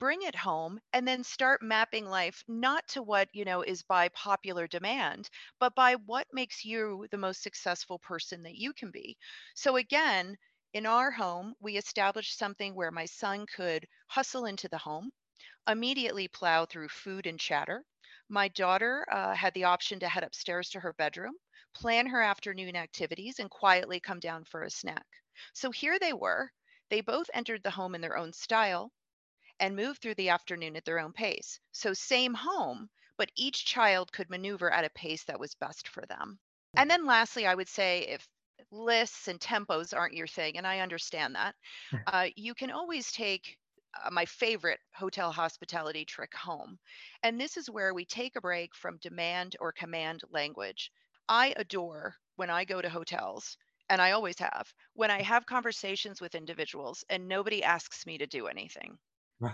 bring 0.00 0.22
it 0.22 0.34
home 0.34 0.80
and 0.92 1.06
then 1.06 1.22
start 1.22 1.62
mapping 1.62 2.04
life 2.06 2.42
not 2.48 2.88
to 2.88 3.02
what 3.02 3.28
you 3.32 3.44
know 3.44 3.62
is 3.62 3.84
by 3.84 4.08
popular 4.08 4.66
demand 4.66 5.30
but 5.60 5.74
by 5.76 5.94
what 5.94 6.26
makes 6.32 6.64
you 6.64 7.06
the 7.12 7.18
most 7.18 7.42
successful 7.42 8.00
person 8.00 8.42
that 8.42 8.56
you 8.56 8.72
can 8.72 8.90
be. 8.90 9.16
So 9.54 9.76
again 9.76 10.36
in 10.72 10.86
our 10.86 11.12
home 11.12 11.54
we 11.60 11.76
established 11.76 12.36
something 12.36 12.74
where 12.74 12.90
my 12.90 13.04
son 13.04 13.46
could 13.46 13.86
hustle 14.08 14.46
into 14.46 14.68
the 14.68 14.78
home 14.78 15.12
immediately 15.68 16.28
plow 16.28 16.66
through 16.66 16.88
food 16.88 17.26
and 17.26 17.40
chatter. 17.40 17.84
My 18.28 18.48
daughter 18.48 19.06
uh, 19.10 19.34
had 19.34 19.54
the 19.54 19.64
option 19.64 19.98
to 20.00 20.08
head 20.08 20.22
upstairs 20.24 20.68
to 20.70 20.80
her 20.80 20.92
bedroom 20.92 21.34
plan 21.74 22.06
her 22.08 22.20
afternoon 22.22 22.76
activities 22.76 23.38
and 23.38 23.50
quietly 23.50 24.00
come 24.00 24.20
down 24.20 24.44
for 24.44 24.62
a 24.62 24.70
snack. 24.70 25.06
So 25.54 25.70
here 25.70 25.98
they 25.98 26.12
were. 26.12 26.50
They 26.90 27.00
both 27.00 27.30
entered 27.32 27.62
the 27.62 27.70
home 27.70 27.94
in 27.94 28.00
their 28.02 28.16
own 28.18 28.32
style 28.32 28.92
and 29.60 29.76
move 29.76 29.98
through 29.98 30.16
the 30.16 30.30
afternoon 30.30 30.74
at 30.76 30.84
their 30.84 30.98
own 30.98 31.12
pace. 31.12 31.60
So, 31.70 31.92
same 31.92 32.34
home, 32.34 32.90
but 33.16 33.30
each 33.36 33.66
child 33.66 34.10
could 34.12 34.30
maneuver 34.30 34.70
at 34.72 34.84
a 34.84 34.90
pace 34.90 35.24
that 35.24 35.38
was 35.38 35.54
best 35.54 35.88
for 35.88 36.04
them. 36.06 36.40
And 36.76 36.90
then, 36.90 37.06
lastly, 37.06 37.46
I 37.46 37.54
would 37.54 37.68
say 37.68 38.00
if 38.08 38.26
lists 38.72 39.28
and 39.28 39.38
tempos 39.40 39.94
aren't 39.96 40.14
your 40.14 40.26
thing, 40.26 40.56
and 40.56 40.66
I 40.66 40.80
understand 40.80 41.34
that, 41.36 41.54
uh, 42.06 42.28
you 42.36 42.54
can 42.54 42.70
always 42.70 43.12
take 43.12 43.58
uh, 44.04 44.10
my 44.10 44.24
favorite 44.24 44.80
hotel 44.94 45.32
hospitality 45.32 46.04
trick 46.04 46.34
home. 46.34 46.78
And 47.22 47.40
this 47.40 47.56
is 47.56 47.70
where 47.70 47.94
we 47.94 48.04
take 48.04 48.36
a 48.36 48.40
break 48.40 48.74
from 48.74 48.98
demand 48.98 49.56
or 49.60 49.72
command 49.72 50.22
language. 50.30 50.90
I 51.28 51.54
adore 51.56 52.16
when 52.36 52.50
I 52.50 52.64
go 52.64 52.80
to 52.80 52.88
hotels, 52.88 53.56
and 53.88 54.00
I 54.00 54.12
always 54.12 54.38
have, 54.38 54.72
when 54.94 55.10
I 55.10 55.22
have 55.22 55.46
conversations 55.46 56.20
with 56.20 56.34
individuals 56.34 57.04
and 57.08 57.28
nobody 57.28 57.62
asks 57.62 58.06
me 58.06 58.18
to 58.18 58.26
do 58.26 58.46
anything. 58.46 58.98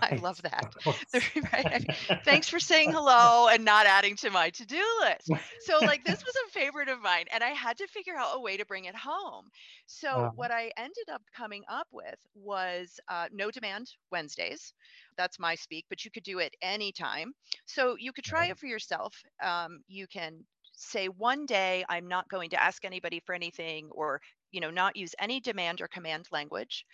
I 0.01 0.15
love 0.15 0.41
that. 0.43 0.67
Right? 1.53 1.67
I 1.71 1.79
mean, 1.79 1.95
thanks 2.23 2.47
for 2.49 2.59
saying 2.59 2.91
hello 2.91 3.47
and 3.47 3.63
not 3.65 3.85
adding 3.85 4.15
to 4.17 4.29
my 4.29 4.49
to-do 4.49 4.83
list. 5.01 5.31
So, 5.57 5.79
like, 5.79 6.03
this 6.03 6.23
was 6.25 6.35
a 6.35 6.51
favorite 6.51 6.89
of 6.89 7.01
mine, 7.01 7.25
and 7.31 7.43
I 7.43 7.49
had 7.49 7.77
to 7.77 7.87
figure 7.87 8.15
out 8.15 8.35
a 8.35 8.39
way 8.39 8.57
to 8.57 8.65
bring 8.65 8.85
it 8.85 8.95
home. 8.95 9.49
So, 9.85 10.27
Uh, 10.27 10.31
what 10.35 10.51
I 10.51 10.71
ended 10.77 11.09
up 11.11 11.21
coming 11.35 11.63
up 11.69 11.87
with 11.91 12.15
was 12.35 12.99
uh, 13.07 13.27
no 13.31 13.51
demand 13.51 13.87
Wednesdays. 14.11 14.73
That's 15.17 15.39
my 15.39 15.55
speak, 15.55 15.85
but 15.89 16.03
you 16.05 16.11
could 16.11 16.23
do 16.23 16.39
it 16.39 16.55
anytime. 16.61 17.33
So, 17.65 17.95
you 17.97 18.11
could 18.13 18.25
try 18.25 18.41
right. 18.41 18.51
it 18.51 18.57
for 18.57 18.67
yourself. 18.67 19.15
Um, 19.41 19.81
you 19.87 20.07
can 20.07 20.45
say 20.79 21.07
one 21.07 21.45
day 21.45 21.83
i'm 21.89 22.07
not 22.07 22.29
going 22.29 22.49
to 22.51 22.61
ask 22.63 22.85
anybody 22.85 23.19
for 23.25 23.33
anything 23.33 23.89
or 23.91 24.21
you 24.51 24.61
know 24.61 24.71
not 24.71 24.95
use 24.95 25.13
any 25.19 25.39
demand 25.39 25.81
or 25.81 25.87
command 25.87 26.27
language 26.31 26.85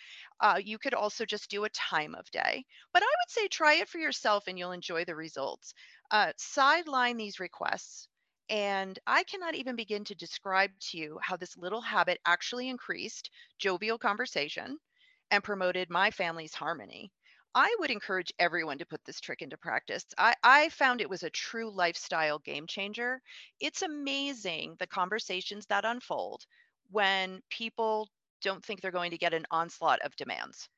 uh, 0.42 0.60
you 0.64 0.78
could 0.78 0.94
also 0.94 1.26
just 1.26 1.50
do 1.50 1.64
a 1.64 1.70
time 1.70 2.16
of 2.16 2.30
day 2.32 2.66
but 2.94 3.04
I 3.04 3.06
would 3.06 3.30
say 3.30 3.48
try 3.48 3.76
it 3.76 3.90
for 3.90 3.98
yourself 3.98 4.48
and 4.48 4.58
you'll 4.58 4.72
enjoy 4.72 5.06
the 5.06 5.16
results. 5.16 5.74
Uh, 6.12 6.32
sideline 6.38 7.18
these 7.18 7.40
requests. 7.40 8.08
And 8.50 9.00
I 9.08 9.24
cannot 9.24 9.56
even 9.56 9.76
begin 9.76 10.04
to 10.06 10.16
describe 10.16 10.72
to 10.92 10.98
you 10.98 11.20
how 11.22 11.38
this 11.38 11.58
little 11.58 11.82
habit 11.82 12.20
actually 12.26 12.70
increased 12.70 13.30
jovial 13.58 13.98
conversation 13.98 14.78
and 15.32 15.44
promoted 15.44 15.90
my 15.90 16.12
family's 16.12 16.54
harmony. 16.54 17.12
I 17.56 17.76
would 17.80 17.92
encourage 17.92 18.34
everyone 18.40 18.80
to 18.80 18.86
put 18.86 19.04
this 19.06 19.20
trick 19.20 19.42
into 19.42 19.58
practice. 19.58 20.06
I, 20.18 20.34
I 20.44 20.70
found 20.70 21.02
it 21.02 21.10
was 21.10 21.24
a 21.24 21.30
true 21.30 21.72
lifestyle 21.72 22.40
game 22.40 22.68
changer. 22.68 23.22
It's 23.60 23.82
amazing 23.82 24.76
the 24.80 24.88
conversations 24.88 25.66
that 25.68 25.86
unfold 25.86 26.46
when 26.94 27.42
people 27.50 28.10
don't 28.42 28.64
think 28.66 28.82
they're 28.82 28.92
going 28.92 29.12
to 29.12 29.18
get 29.20 29.34
an 29.34 29.46
onslaught 29.52 30.02
of 30.02 30.16
demands. 30.16 30.70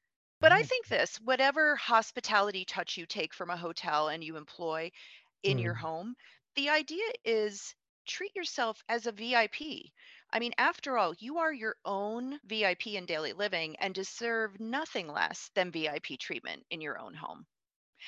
But 0.41 0.51
I 0.53 0.61
think 0.63 0.87
this, 0.87 1.17
whatever 1.19 1.75
hospitality 1.75 2.65
touch 2.65 2.97
you 2.97 3.05
take 3.05 3.33
from 3.33 3.49
a 3.51 3.57
hotel 3.57 4.09
and 4.09 4.23
you 4.23 4.37
employ 4.37 4.91
in 5.43 5.57
your 5.57 5.73
Mm, 5.73 5.75
home, 5.75 6.15
the 6.55 6.69
idea 6.69 7.05
is 7.23 7.75
treat 8.07 8.35
yourself 8.35 8.83
as 8.89 9.07
a 9.07 9.11
VIP. 9.11 9.93
I 10.31 10.39
mean, 10.39 10.53
after 10.57 10.97
all, 10.97 11.13
you 11.15 11.37
are 11.39 11.53
your 11.53 11.77
own 11.85 12.39
VIP 12.45 12.97
in 12.97 13.05
daily 13.05 13.33
living 13.33 13.75
and 13.77 13.95
deserve 13.95 14.59
nothing 14.59 15.07
less 15.07 15.49
than 15.55 15.71
VIP 15.71 16.17
treatment 16.17 16.65
in 16.69 16.81
your 16.81 16.99
own 16.99 17.13
home. 17.13 17.45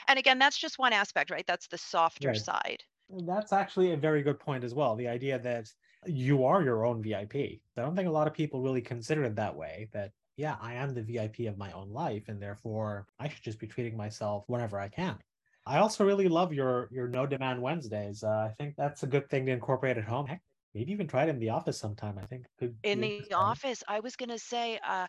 And 0.07 0.19
again, 0.19 0.39
that's 0.39 0.57
just 0.57 0.79
one 0.79 0.93
aspect, 0.93 1.31
right? 1.31 1.47
That's 1.47 1.67
the 1.67 1.77
softer 1.77 2.33
Right. 2.33 2.35
side. 2.35 2.83
That's 3.09 3.53
actually 3.53 3.93
a 3.93 3.97
very 3.97 4.23
good 4.23 4.39
point 4.39 4.63
as 4.63 4.73
well. 4.75 4.95
The 4.95 5.07
idea 5.07 5.39
that 5.39 5.73
you 6.05 6.43
are 6.45 6.63
your 6.63 6.85
own 6.85 7.01
VIP. 7.01 7.61
I 7.75 7.81
don't 7.81 7.95
think 7.95 8.07
a 8.07 8.11
lot 8.11 8.27
of 8.27 8.33
people 8.33 8.61
really 8.61 8.81
consider 8.81 9.23
it 9.23 9.35
that 9.35 9.55
way. 9.55 9.89
That, 9.93 10.13
yeah, 10.37 10.57
I 10.61 10.75
am 10.75 10.93
the 10.93 11.03
VIP 11.03 11.47
of 11.47 11.57
my 11.57 11.71
own 11.71 11.89
life, 11.89 12.27
and 12.29 12.41
therefore 12.41 13.07
I 13.19 13.27
should 13.29 13.43
just 13.43 13.59
be 13.59 13.67
treating 13.67 13.97
myself 13.97 14.45
whenever 14.47 14.79
I 14.79 14.89
can. 14.89 15.19
I 15.65 15.79
also 15.79 16.05
really 16.05 16.27
love 16.29 16.53
your 16.53 16.87
your 16.91 17.07
no 17.07 17.25
demand 17.27 17.61
Wednesdays. 17.61 18.23
Uh, 18.23 18.49
I 18.51 18.53
think 18.57 18.75
that's 18.77 19.03
a 19.03 19.07
good 19.07 19.29
thing 19.29 19.45
to 19.47 19.51
incorporate 19.51 19.97
at 19.97 20.05
home. 20.05 20.27
Heck, 20.27 20.41
maybe 20.73 20.91
even 20.93 21.07
try 21.07 21.23
it 21.23 21.29
in 21.29 21.39
the 21.39 21.49
office 21.49 21.77
sometime. 21.79 22.17
I 22.17 22.25
think 22.25 22.47
In 22.81 23.01
the 23.01 23.31
office, 23.35 23.83
I 23.87 23.99
was 23.99 24.15
going 24.15 24.29
to 24.29 24.39
say, 24.39 24.79
uh, 24.79 25.07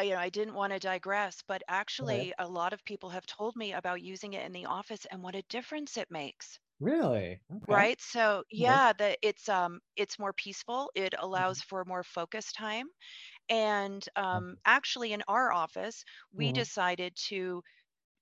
you 0.00 0.10
know, 0.10 0.18
I 0.18 0.30
didn't 0.30 0.54
want 0.54 0.72
to 0.72 0.78
digress, 0.80 1.42
but 1.42 1.62
Right. 1.98 2.28
actually, 2.28 2.34
a 2.38 2.48
lot 2.48 2.72
of 2.72 2.84
people 2.84 3.10
have 3.10 3.26
told 3.26 3.56
me 3.56 3.72
about 3.72 4.02
using 4.02 4.34
it 4.34 4.44
in 4.46 4.52
the 4.52 4.66
office 4.66 5.06
and 5.06 5.22
what 5.22 5.34
a 5.36 5.42
difference 5.44 5.96
it 5.96 6.10
makes. 6.10 6.60
Really? 6.80 7.42
Okay. 7.52 7.66
Right? 7.68 8.00
So, 8.00 8.44
yeah, 8.50 8.92
the 8.92 9.16
it's, 9.22 9.48
um, 9.48 9.80
it's 9.96 10.18
more 10.18 10.32
peaceful, 10.32 10.90
it 10.94 11.14
allows 11.18 11.60
for 11.60 11.84
more 11.84 12.04
focus 12.04 12.52
time, 12.52 12.86
and, 13.48 14.08
um, 14.16 14.56
actually 14.66 15.12
in 15.14 15.22
our 15.28 15.52
office, 15.52 16.04
we 16.32 16.52
Mhm. 16.52 16.52
decided 16.52 17.16
to 17.28 17.62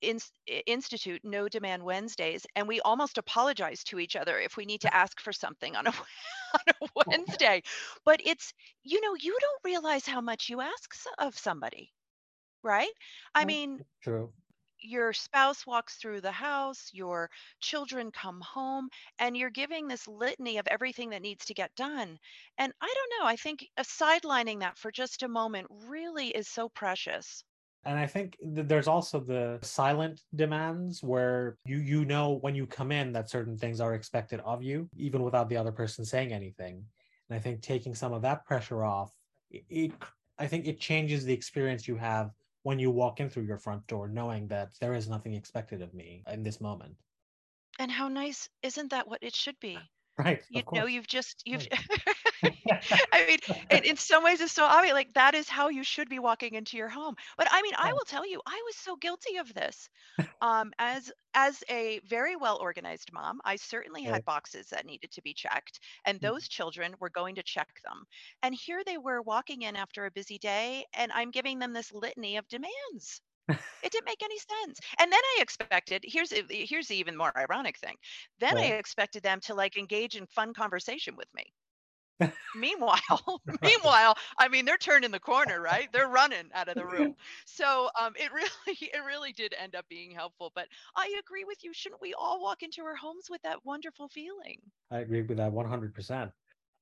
ins 0.03 0.33
i 0.49 0.63
institute 0.67 1.23
no 1.25 1.49
demand 1.49 1.85
Wednesdays, 1.85 2.47
and 2.57 2.69
we 2.69 2.81
almost 2.83 3.19
apologize 3.19 3.85
to 3.85 3.99
each 4.01 4.17
other 4.17 4.39
if 4.41 4.57
we 4.57 4.67
need 4.67 4.83
to 4.83 4.95
ask 4.95 5.21
for 5.21 5.33
something 5.33 5.77
on 5.77 5.87
a 5.89 5.93
on 6.55 6.63
a 6.83 6.89
Wednesday, 7.11 7.63
but 8.05 8.21
it's 8.27 8.53
you 8.85 9.01
know, 9.03 9.15
you 9.17 9.37
don't 9.41 9.61
realize 9.65 10.07
how 10.07 10.21
much 10.23 10.49
you 10.51 10.61
ask 10.63 10.95
of 11.19 11.39
somebody, 11.39 11.93
right? 12.65 12.93
I 13.35 13.45
mean, 13.47 13.83
True. 14.01 14.35
Your 14.85 15.13
spouse 15.13 15.67
walks 15.67 15.97
through 15.97 16.21
the 16.21 16.33
house, 16.33 16.91
your 16.93 17.31
children 17.61 18.11
come 18.13 18.41
home, 18.41 18.89
and 19.19 19.37
you're 19.37 19.51
giving 19.51 19.89
this 19.89 20.07
litany 20.07 20.59
of 20.59 20.67
everything 20.69 21.11
that 21.11 21.23
needs 21.23 21.45
to 21.47 21.55
get 21.55 21.75
done. 21.75 22.19
And 22.59 22.73
I 22.81 22.95
don't 22.95 23.21
know, 23.21 23.27
I 23.27 23.37
think 23.37 23.69
uh, 23.77 23.83
sidelining 23.83 24.61
that 24.61 24.79
for 24.79 24.93
just 24.93 25.23
a 25.23 25.29
moment 25.29 25.67
really 25.71 26.29
is 26.29 26.49
so 26.49 26.69
precious. 26.69 27.45
And 27.85 27.99
I 27.99 28.07
think 28.07 28.39
th- 28.41 28.67
there's 28.67 28.89
also 28.89 29.21
the 29.21 29.59
silent 29.63 30.23
demands 30.35 31.03
where 31.03 31.59
you 31.67 31.79
you 31.79 32.05
know 32.05 32.33
when 32.33 32.55
you 32.55 32.67
come 32.67 32.91
in 32.93 33.13
that 33.13 33.29
certain 33.29 33.59
things 33.59 33.81
are 33.81 33.95
expected 33.95 34.41
of 34.41 34.63
you, 34.63 34.89
even 34.97 35.23
without 35.23 35.49
the 35.49 35.57
other 35.57 35.73
person 35.73 36.05
saying 36.05 36.33
anything. 36.33 36.87
And 37.29 37.37
I 37.37 37.39
think 37.39 37.61
taking 37.63 37.95
some 37.95 38.13
of 38.13 38.23
that 38.23 38.45
pressure 38.47 38.85
off, 38.85 39.13
it, 39.51 39.65
it 39.69 39.93
I 40.39 40.47
think 40.47 40.67
it 40.67 40.81
changes 40.81 41.25
the 41.25 41.35
experience 41.35 41.87
you 41.87 41.97
have 41.97 42.31
when 42.65 42.81
you 42.81 42.91
walk 42.91 43.21
in 43.21 43.31
through 43.31 43.45
your 43.45 43.59
front 43.59 43.87
door, 43.87 44.09
knowing 44.09 44.49
that 44.49 44.75
there 44.81 44.95
is 44.95 45.09
nothing 45.09 45.35
expected 45.35 45.81
of 45.83 45.95
me 45.95 46.25
in 46.29 46.43
this 46.43 46.61
moment. 46.61 46.97
And 47.79 47.93
how 47.93 48.09
nice, 48.09 48.49
isn't 48.63 48.91
that 48.91 49.07
what 49.07 49.23
it 49.23 49.37
should 49.37 49.61
be? 49.61 49.93
Right, 50.19 50.45
You 50.49 50.63
know, 50.73 50.87
you've 50.87 51.07
just 51.07 51.43
you've 51.47 51.67
Right. 51.67 51.73
I 53.13 53.27
mean, 53.27 53.39
in, 53.71 53.85
in 53.85 53.97
some 53.97 54.23
ways 54.25 54.41
it's 54.41 54.53
so 54.53 54.65
obvious, 54.65 54.95
like 54.95 55.15
that 55.15 55.35
is 55.35 55.49
how 55.49 55.69
you 55.69 55.85
should 55.85 56.09
be 56.09 56.19
walking 56.19 56.55
into 56.55 56.77
your 56.77 56.89
home. 56.89 57.15
But 57.37 57.49
I 57.51 57.63
mean, 57.63 57.75
I 57.77 57.93
will 57.93 58.05
tell 58.07 58.27
you, 58.27 58.41
I 58.47 58.63
was 58.67 58.77
so 58.77 58.97
guilty 58.97 59.37
of 59.39 59.53
this. 59.55 59.89
Um, 60.41 60.73
as 60.79 61.13
as 61.35 61.65
a 61.71 62.01
very 62.01 62.37
well 62.37 62.59
organized 62.59 63.13
mom, 63.13 63.41
I 63.45 63.57
certainly 63.57 64.05
had 64.05 64.25
boxes 64.25 64.69
that 64.71 64.87
needed 64.87 65.13
to 65.13 65.23
be 65.23 65.35
checked, 65.35 65.81
and 66.05 66.21
those 66.21 66.49
children 66.49 66.95
were 67.01 67.11
going 67.11 67.37
to 67.37 67.43
check 67.43 67.69
them. 67.85 68.05
And 68.43 68.55
here 68.55 68.83
they 68.85 68.99
were 68.99 69.23
walking 69.23 69.63
in 69.63 69.77
after 69.77 70.07
a 70.07 70.11
busy 70.11 70.39
day, 70.39 70.87
and 70.95 71.13
I'm 71.13 71.31
giving 71.31 71.59
them 71.61 71.73
this 71.73 71.93
litany 71.93 72.37
of 72.37 72.49
demands. 72.49 73.23
It 73.83 73.93
didn't 73.93 74.07
make 74.07 74.23
any 74.23 74.39
sense. 74.39 74.81
And 74.99 75.13
then 75.13 75.21
I 75.21 75.39
expected 75.41 76.05
here's 76.07 76.33
here's 76.51 76.89
the 76.89 76.97
even 76.97 77.17
more 77.17 77.37
ironic 77.37 77.79
thing. 77.79 77.97
Then 78.39 78.57
I 78.59 78.65
expected 78.65 79.23
them 79.23 79.41
to 79.41 79.55
like 79.55 79.77
engage 79.77 80.17
in 80.17 80.27
fun 80.27 80.55
conversation 80.55 81.17
with 81.17 81.29
me. 81.35 81.45
Meanwhile 82.55 83.43
meanwhile, 83.63 84.17
I 84.39 84.49
mean, 84.49 84.65
they're 84.65 84.79
turning 84.79 85.11
the 85.11 85.21
corner, 85.21 85.61
right? 85.61 85.91
They're 85.93 86.09
running 86.09 86.51
out 86.55 86.69
of 86.69 86.77
the 86.77 86.87
room. 86.87 87.15
So, 87.47 87.91
um, 88.01 88.15
it 88.17 88.33
really 88.33 88.51
it 88.81 89.05
really 89.05 89.33
did 89.33 89.55
end 89.55 89.75
up 89.75 89.87
being 89.89 90.11
helpful, 90.13 90.53
but 90.55 90.69
I 90.97 91.15
agree 91.21 91.45
with 91.45 91.63
you. 91.65 91.73
Shouldn't 91.73 92.01
we 92.01 92.15
all 92.15 92.41
walk 92.43 92.63
into 92.63 92.83
our 92.83 92.97
homes 92.97 93.29
with 93.31 93.43
that 93.43 93.65
wonderful 93.65 94.09
feeling? 94.09 94.61
I 94.91 94.99
agree 95.01 95.23
with 95.23 95.39
that 95.39 95.53
100%. 95.53 96.33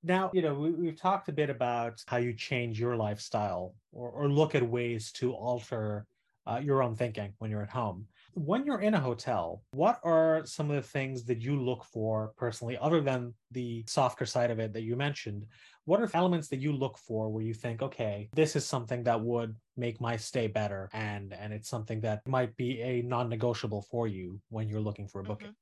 Now, 0.02 0.30
you 0.34 0.42
know, 0.42 0.54
we, 0.54 0.70
we've 0.72 0.96
talked 0.96 1.28
a 1.28 1.32
bit 1.32 1.50
about 1.50 2.02
how 2.06 2.16
you 2.16 2.34
change 2.34 2.78
your 2.80 2.96
lifestyle 2.96 3.76
or, 3.92 4.10
or 4.10 4.28
look 4.28 4.54
at 4.54 4.68
ways 4.68 5.12
to 5.12 5.32
alter 5.32 6.06
uh, 6.46 6.60
your 6.62 6.82
own 6.82 6.94
thinking 6.96 7.34
when 7.38 7.50
you're 7.50 7.62
at 7.62 7.70
home. 7.70 8.08
When 8.34 8.64
you're 8.66 8.80
in 8.80 8.94
a 8.94 9.00
hotel, 9.00 9.64
what 9.72 10.00
are 10.04 10.44
some 10.46 10.70
of 10.70 10.76
the 10.76 10.82
things 10.88 11.24
that 11.26 11.42
you 11.42 11.60
look 11.60 11.84
for 11.84 12.32
personally, 12.36 12.76
other 12.78 13.00
than 13.00 13.34
the 13.50 13.84
softer 13.86 14.26
side 14.26 14.50
of 14.50 14.58
it 14.58 14.72
that 14.72 14.82
you 14.82 14.96
mentioned? 14.96 15.46
What 15.84 16.00
are 16.00 16.10
elements 16.14 16.48
that 16.48 16.60
you 16.60 16.72
look 16.72 16.98
for 16.98 17.30
where 17.30 17.42
you 17.42 17.54
think, 17.54 17.82
okay, 17.82 18.28
this 18.32 18.56
is 18.56 18.66
something 18.66 19.04
that 19.04 19.20
would 19.20 19.56
make 19.76 20.00
my 20.00 20.16
stay 20.16 20.46
better, 20.48 20.88
and 20.92 21.32
and 21.32 21.52
it's 21.52 21.68
something 21.68 22.00
that 22.02 22.26
might 22.26 22.56
be 22.56 22.80
a 22.82 23.02
non-negotiable 23.02 23.82
for 23.82 24.06
you 24.08 24.40
when 24.48 24.68
you're 24.68 24.80
looking 24.80 25.08
for 25.08 25.20
a 25.20 25.24
booking? 25.24 25.50
Mhm. 25.50 25.56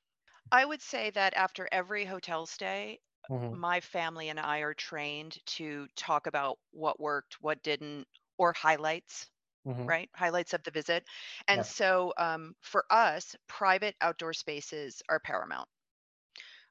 I 0.52 0.64
would 0.66 0.82
say 0.82 1.10
that 1.10 1.34
after 1.34 1.68
every 1.72 2.04
hotel 2.06 2.46
stay, 2.46 3.00
hmm 3.28 3.52
my 3.52 3.80
family 3.80 4.28
and 4.28 4.40
I 4.40 4.60
are 4.60 4.75
trained 4.75 5.38
to 5.58 5.88
talk 5.96 6.26
about 6.26 6.58
what 6.70 7.00
worked, 7.00 7.40
what 7.42 7.62
didn't, 7.62 8.08
or 8.38 8.52
highlights 8.54 9.30
hmm 9.64 9.90
right? 9.90 10.11
Highlights 10.14 10.55
of 10.55 10.62
the 10.64 10.71
visit. 10.71 11.05
And 11.49 11.64
Yeah. 11.64 11.67
so 11.67 12.12
um, 12.19 12.55
for 12.62 12.85
us, 12.90 13.37
private 13.49 13.97
outdoor 14.00 14.33
spaces 14.35 15.02
are 15.09 15.21
paramount. 15.21 15.69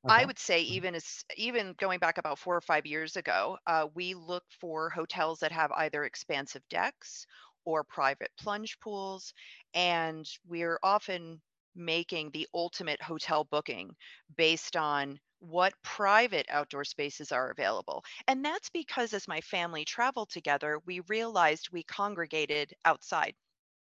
I 0.09 0.25
would 0.25 0.37
say 0.39 0.61
Mhm. 0.67 0.79
even 0.79 0.93
as 0.95 1.23
even 1.37 1.73
going 1.73 1.99
back 1.99 2.17
about 2.17 2.37
four 2.39 2.55
or 2.57 2.61
five 2.61 2.85
years 2.85 3.15
ago, 3.15 3.57
uh, 3.65 3.87
we 3.93 4.13
look 4.13 4.43
for 4.51 4.89
hotels 4.89 5.39
that 5.39 5.51
have 5.53 5.71
either 5.71 6.03
expansive 6.03 6.67
decks 6.67 7.25
or 7.63 7.83
private 7.85 8.31
plunge 8.37 8.77
pools, 8.81 9.33
and 9.73 10.25
we're 10.45 10.79
often 10.83 11.41
making 11.75 12.31
the 12.31 12.47
ultimate 12.53 13.01
hotel 13.01 13.43
booking 13.43 13.95
based 14.35 14.75
on 14.75 15.19
what 15.39 15.73
private 15.83 16.45
outdoor 16.49 16.83
spaces 16.83 17.31
are 17.31 17.51
available. 17.51 18.03
And 18.27 18.43
that's 18.43 18.69
because 18.69 19.13
as 19.13 19.27
my 19.27 19.41
family 19.41 19.85
traveled 19.85 20.29
together, 20.29 20.79
we 20.85 20.99
realized 21.01 21.69
we 21.71 21.83
congregated 21.83 22.73
outside 22.85 23.35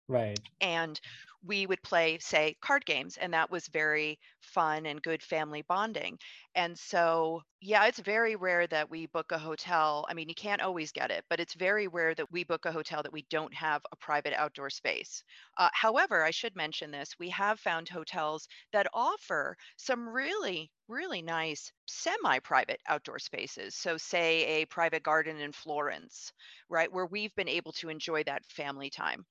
Right. 0.07 0.41
and 0.61 0.99
we 1.43 1.65
would 1.65 1.81
play 1.83 2.17
say 2.19 2.55
card 2.61 2.85
games 2.85 3.17
and 3.17 3.33
that 3.33 3.49
was 3.51 3.67
very 3.67 4.19
fun 4.41 4.85
and 4.85 5.01
good 5.01 5.21
family 5.21 5.61
bonding 5.63 6.17
and 6.55 6.77
so 6.77 7.41
yeah 7.61 7.85
it's 7.85 7.99
very 7.99 8.35
rare 8.35 8.67
that 8.67 8.89
we 8.89 9.05
book 9.07 9.31
a 9.31 9.37
hotel 9.39 10.05
i 10.09 10.13
mean 10.13 10.29
you 10.29 10.35
can't 10.35 10.61
always 10.61 10.91
get 10.91 11.09
it 11.11 11.23
but 11.29 11.39
it's 11.39 11.53
very 11.55 11.87
rare 11.87 12.13
that 12.15 12.31
we 12.31 12.43
book 12.43 12.65
a 12.65 12.71
hotel 12.71 13.01
that 13.01 13.11
we 13.13 13.25
don't 13.29 13.53
have 13.53 13.81
a 13.91 13.95
private 13.97 14.33
outdoor 14.33 14.69
space. 14.69 15.23
Uh, 15.57 15.69
however 15.73 16.23
i 16.23 16.31
should 16.31 16.55
mention 16.55 16.91
this 16.91 17.17
we 17.19 17.29
have 17.29 17.59
found 17.59 17.87
hotels 17.89 18.47
that 18.71 18.87
offer 18.93 19.55
some 19.77 20.07
really 20.07 20.71
really 20.87 21.21
nice 21.21 21.71
semi-private 21.87 22.79
outdoor 22.87 23.17
spaces. 23.17 23.73
So 23.75 23.97
say 23.97 24.61
a 24.61 24.65
private 24.65 25.01
garden 25.03 25.37
in 25.39 25.51
florence 25.53 26.31
right 26.69 26.91
where 26.91 27.05
we've 27.05 27.33
been 27.35 27.47
able 27.47 27.71
to 27.73 27.89
enjoy 27.89 28.23
that 28.25 28.45
family 28.45 28.89
time. 28.89 29.25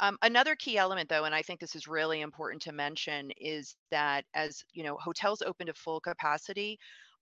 Um, 0.00 0.18
another 0.22 0.56
key 0.56 0.76
element, 0.76 1.08
though, 1.08 1.24
and 1.24 1.34
I 1.34 1.42
think 1.42 1.60
this 1.60 1.74
is 1.74 1.88
really 1.88 2.20
important 2.20 2.62
to 2.62 2.72
mention, 2.72 3.30
is 3.38 3.76
that 3.90 4.24
as 4.34 4.62
you 4.72 4.82
know, 4.82 4.96
hotels 4.98 5.42
open 5.42 5.66
to 5.68 5.74
full 5.74 6.00
capacity, 6.00 6.65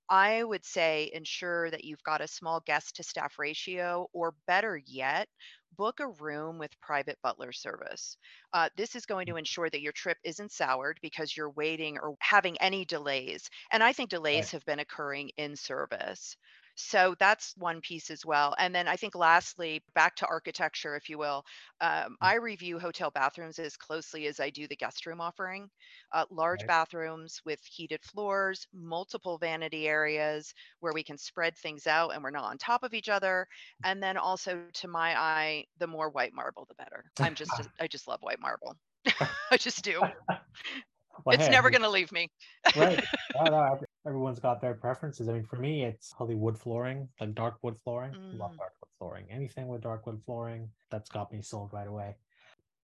I 0.09 0.42
would 0.44 0.64
say 0.64 1.11
ensure 1.12 1.70
that 1.70 1.85
you've 1.85 2.02
got 2.04 2.20
a 2.22 2.28
small 2.28 2.61
guest 2.61 2.96
to 2.96 3.02
staff 3.02 3.38
ratio, 3.38 4.09
or 4.14 4.33
better 4.46 4.76
yet, 4.87 5.28
book 5.72 6.00
a 6.00 6.09
room 6.09 6.59
with 6.59 6.80
private 6.80 7.18
butler 7.22 7.52
service. 7.52 8.16
Uh, 8.52 8.70
this 8.76 8.94
is 8.94 9.07
going 9.07 9.26
to 9.26 9.37
ensure 9.37 9.68
that 9.70 9.80
your 9.83 9.92
trip 9.92 10.18
isn't 10.24 10.52
soured 10.52 10.98
because 11.02 11.37
you're 11.37 11.50
waiting 11.50 11.98
or 11.98 12.16
having 12.20 12.57
any 12.62 12.85
delays. 12.87 13.48
And 13.72 13.83
I 13.83 13.92
think 13.92 14.11
Right. 14.33 14.50
delays 14.50 14.50
have 14.52 14.64
been 14.64 14.78
occurring 14.80 15.30
in 15.37 15.57
service. 15.57 16.37
So 16.77 17.15
that's 17.19 17.57
one 17.57 17.81
piece 17.81 18.11
as 18.11 18.25
well. 18.27 18.55
And 18.59 18.75
then 18.75 18.89
I 18.89 18.97
think 18.97 19.15
lastly, 19.15 19.85
back 19.95 20.17
to 20.17 20.27
architecture, 20.27 20.97
if 20.97 21.09
you 21.09 21.19
will, 21.19 21.45
um, 21.81 22.17
I 22.21 22.35
review 22.35 22.79
hotel 22.79 23.11
bathrooms 23.11 23.59
as 23.59 23.77
closely 23.77 24.27
as 24.27 24.41
I 24.41 24.51
do 24.51 24.67
the 24.67 24.77
guest 24.77 25.07
room 25.07 25.21
offering 25.21 25.71
uh, 26.13 26.27
large 26.31 26.65
Right. 26.65 26.67
bathrooms 26.67 27.41
with 27.45 27.61
heated 27.65 28.03
floors, 28.05 28.67
multiple 28.73 29.39
vanity 29.39 29.87
areas 29.89 30.53
where 30.81 30.93
we 30.93 31.03
can 31.05 31.19
spread 31.19 31.57
things 31.57 31.87
out 31.87 32.11
and 32.11 32.23
we're 32.23 32.31
not 32.31 32.45
on 32.45 32.59
top 32.59 32.83
of 32.83 32.95
each 32.95 33.09
other. 33.09 33.47
And 33.83 34.03
then 34.03 34.17
also, 34.17 34.69
to 34.75 34.89
my 34.89 35.19
eye, 35.19 35.67
the 35.79 35.87
more 35.87 36.11
white 36.11 36.33
marble, 36.35 36.67
the 36.69 36.75
better. 36.75 37.05
I'm 37.21 37.35
just, 37.35 37.69
I 37.81 37.87
just 37.87 38.09
love 38.09 38.21
white 38.23 38.41
marble. 38.41 38.77
I 39.51 39.57
just 39.59 39.85
do. 39.85 40.09
Well, 41.25 41.37
It's 41.37 41.49
hey, 41.49 41.49
never 41.49 41.71
going 41.71 41.83
to 41.83 41.89
leave 41.91 42.13
me. 42.13 42.29
right. 42.75 42.99
No, 43.35 43.49
no, 43.49 43.85
everyone's 44.07 44.40
got 44.40 44.61
their 44.61 44.75
preferences. 44.75 45.29
I 45.29 45.33
mean, 45.35 45.45
for 45.45 45.57
me, 45.57 45.85
it's 45.85 46.12
probably 46.14 46.35
wood 46.37 46.59
flooring, 46.59 47.09
like 47.21 47.35
dark 47.35 47.59
wood 47.62 47.79
flooring. 47.83 48.17
Love 48.33 48.51
Mm, 48.51 48.59
dark 48.59 48.73
wood 48.81 48.90
flooring. 48.99 49.31
Anything 49.31 49.69
with 49.69 49.83
dark 49.83 50.07
wood 50.07 50.23
flooring, 50.25 50.73
that's 50.90 51.09
got 51.11 51.33
me 51.33 51.43
sold 51.43 51.73
right 51.73 51.87
away. 51.88 52.17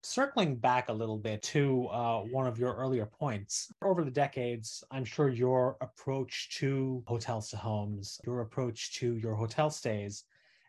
Circling 0.03 0.57
back 0.59 0.89
a 0.89 0.93
little 0.93 1.19
bit 1.19 1.43
to 1.45 1.89
uh, 1.89 2.23
one 2.23 2.47
of 2.47 2.59
your 2.59 2.75
earlier 2.77 3.07
points, 3.07 3.73
over 3.83 4.05
the 4.05 4.11
decades, 4.11 4.85
I'm 4.91 5.05
sure 5.05 5.29
your 5.31 5.79
approach 5.81 6.51
to 6.59 7.03
hotels 7.07 7.49
to 7.51 7.57
homes, 7.57 8.21
your 8.25 8.43
approach 8.43 8.95
to 8.97 9.17
your 9.17 9.35
hotel 9.35 9.71
stays, 9.71 10.25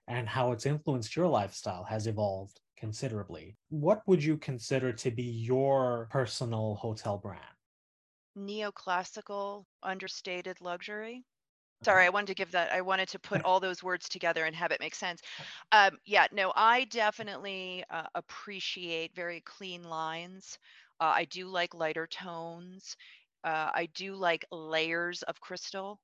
and 0.07 0.29
how 0.29 0.51
it's 0.53 0.65
influenced 0.65 1.15
your 1.15 1.27
lifestyle 1.27 1.83
has 1.83 2.07
evolved 2.07 2.61
considerably. 2.77 3.57
What 3.69 4.07
would 4.07 4.23
you 4.23 4.37
consider 4.37 4.93
to 4.93 5.11
be 5.11 5.23
your 5.23 6.07
personal 6.09 6.75
hotel 6.75 7.17
brand? 7.17 7.54
Neoclassical, 8.37 9.65
understated 9.83 10.61
luxury. 10.61 11.25
Sorry, 11.85 12.05
I 12.05 12.09
wanted 12.09 12.27
to 12.27 12.35
give 12.35 12.51
that. 12.51 12.71
I 12.71 12.81
wanted 12.81 13.09
to 13.09 13.19
put 13.19 13.41
all 13.45 13.59
those 13.59 13.83
words 13.83 14.09
together 14.09 14.45
and 14.45 14.55
have 14.55 14.71
it 14.71 14.79
make 14.81 14.95
sense. 14.95 15.21
Um, 15.71 15.99
yeah, 16.05 16.27
no, 16.31 16.53
I 16.55 16.85
definitely 16.85 17.83
uh, 17.89 18.07
appreciate 18.15 19.15
very 19.15 19.41
clean 19.41 19.83
lines. 19.83 20.57
Uh, 20.99 21.13
I 21.15 21.25
do 21.25 21.47
like 21.47 21.73
lighter 21.75 22.07
tones. 22.07 22.97
Uh, 23.43 23.71
I 23.73 23.87
do 23.87 24.15
like 24.15 24.45
layers 24.51 25.23
of 25.23 25.39
crystal. 25.41 25.99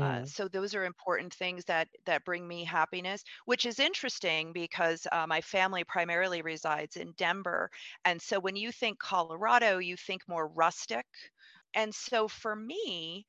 Uh, 0.00 0.20
Mhm. 0.20 0.26
so 0.26 0.46
those 0.46 0.74
are 0.74 0.84
important 0.84 1.32
things 1.34 1.64
that 1.64 1.88
that 2.04 2.22
bring 2.24 2.46
me 2.46 2.64
happiness, 2.64 3.24
which 3.46 3.64
is 3.64 3.78
interesting 3.78 4.52
because 4.52 5.06
uh, 5.10 5.26
my 5.26 5.40
family 5.40 5.84
primarily 5.84 6.42
resides 6.42 6.96
in 6.98 7.12
Denver, 7.12 7.70
and 8.04 8.20
so 8.20 8.38
when 8.38 8.56
you 8.56 8.72
think 8.72 8.98
Colorado, 8.98 9.78
you 9.78 9.96
think 9.96 10.22
more 10.28 10.48
rustic. 10.48 11.06
And 11.74 11.94
so 11.94 12.28
for 12.28 12.56
me, 12.56 13.26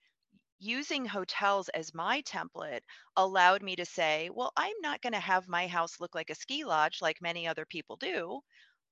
using 0.60 1.06
hotels 1.06 1.70
as 1.70 1.94
my 1.94 2.22
template 2.24 2.82
allowed 3.16 3.64
me 3.64 3.76
to 3.78 3.86
say, 3.86 4.30
well, 4.30 4.52
I'm 4.58 4.76
not 4.82 5.02
going 5.02 5.14
to 5.14 5.20
have 5.20 5.48
my 5.48 5.68
house 5.68 6.00
look 6.00 6.16
like 6.16 6.30
a 6.30 6.36
ski 6.36 6.64
lodge 6.66 7.02
like 7.02 7.22
many 7.22 7.48
other 7.48 7.66
people 7.66 7.98
do. 7.98 8.42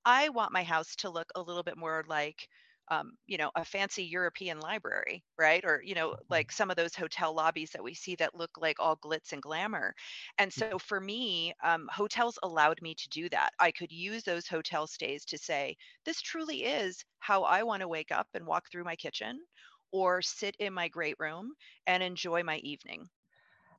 I 0.06 0.30
want 0.30 0.52
my 0.54 0.64
house 0.64 0.96
to 0.98 1.10
look 1.12 1.32
a 1.36 1.42
little 1.42 1.64
bit 1.64 1.78
more 1.78 2.04
like 2.08 2.48
um, 2.90 3.18
you 3.26 3.38
know, 3.38 3.52
a 3.56 3.66
fancy 3.66 4.04
European 4.04 4.60
library, 4.60 5.24
right? 5.38 5.64
Or, 5.66 5.82
you 5.84 5.96
know, 5.96 6.16
like 6.30 6.52
some 6.52 6.70
of 6.70 6.78
those 6.78 6.96
hotel 6.96 7.34
lobbies 7.34 7.72
that 7.72 7.84
we 7.84 7.94
see 7.94 8.16
that 8.16 8.36
look 8.36 8.52
like 8.58 8.80
all 8.80 8.98
glitz 8.98 9.34
and 9.34 9.42
glamour. 9.42 9.94
And 10.38 10.52
so 10.54 10.80
for 10.80 11.00
me, 11.02 11.54
um, 11.64 11.90
hotels 11.92 12.40
allowed 12.44 12.82
me 12.82 12.96
to 12.96 13.10
do 13.10 13.30
that. 13.30 13.52
I 13.60 13.72
could 13.72 13.92
use 13.92 14.24
those 14.24 14.48
hotel 14.48 14.88
stays 14.88 15.26
to 15.26 15.38
say, 15.38 15.76
this 16.06 16.22
truly 16.22 16.64
is 16.64 17.04
how 17.20 17.44
I 17.44 17.64
want 17.64 17.82
to 17.82 17.88
wake 17.88 18.12
up 18.12 18.28
and 18.34 18.46
walk 18.46 18.70
through 18.72 18.84
my 18.86 18.96
kitchen 18.96 19.46
or 19.92 20.22
sit 20.22 20.56
in 20.58 20.74
my 20.74 20.88
great 20.88 21.16
room 21.20 21.54
and 21.88 22.04
enjoy 22.04 22.44
my 22.44 22.58
evening. 22.58 23.10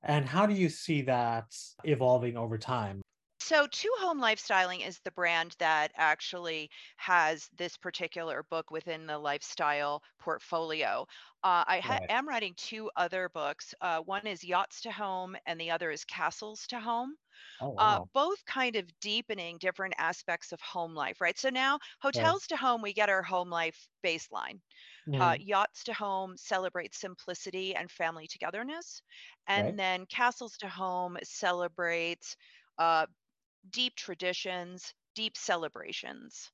And 0.02 0.26
how 0.28 0.46
do 0.46 0.54
you 0.54 0.68
see 0.68 1.02
that 1.02 1.54
evolving 1.84 2.36
over 2.36 2.58
time? 2.58 3.02
So, 3.46 3.68
Two 3.68 3.94
Home 4.00 4.18
Lifestyling 4.20 4.84
is 4.84 4.98
the 4.98 5.12
brand 5.12 5.54
that 5.60 5.92
actually 5.94 6.68
has 6.96 7.48
this 7.52 7.76
particular 7.76 8.42
book 8.42 8.72
within 8.72 9.06
the 9.06 9.18
lifestyle 9.18 10.02
portfolio. 10.18 11.06
Uh, 11.44 11.64
I 11.68 11.78
ha- 11.80 11.98
Right. 11.98 12.10
am 12.10 12.28
writing 12.28 12.54
two 12.56 12.90
other 12.96 13.28
books. 13.28 13.74
Uh, 13.80 14.00
one 14.00 14.26
is 14.26 14.42
Yachts 14.42 14.80
to 14.80 14.90
Home, 14.90 15.36
and 15.46 15.60
the 15.60 15.70
other 15.70 15.92
is 15.92 16.04
Castles 16.04 16.66
to 16.66 16.80
Home. 16.80 17.16
Oh, 17.60 17.78
Uh, 17.78 18.00
both 18.14 18.44
kind 18.46 18.76
of 18.76 18.88
deepening 19.00 19.58
different 19.58 19.94
aspects 19.98 20.52
of 20.52 20.60
home 20.62 20.94
life, 20.94 21.20
right? 21.20 21.38
So 21.38 21.50
now, 21.50 21.80
Right. 22.12 22.40
hotels 22.40 22.46
to 22.48 22.56
home, 22.56 22.82
we 22.82 22.94
get 22.94 23.10
our 23.10 23.22
home 23.22 23.50
life 23.50 23.88
baseline. 24.04 24.60
Uh, 25.18 25.36
Mhm. 25.36 25.40
yachts 25.40 25.84
to 25.84 25.94
home 25.94 26.36
celebrates 26.36 26.98
simplicity 26.98 27.74
and 27.74 27.90
family 27.90 28.26
togetherness. 28.26 29.02
Right. 29.54 29.76
And 29.76 29.78
then 29.78 30.04
castles 30.06 30.56
to 30.58 30.68
home 30.68 31.16
celebrates 31.22 32.36
uh, 32.78 33.06
deep 33.70 33.94
traditions, 33.96 34.94
deep 35.14 35.36
celebrations. 35.36 36.50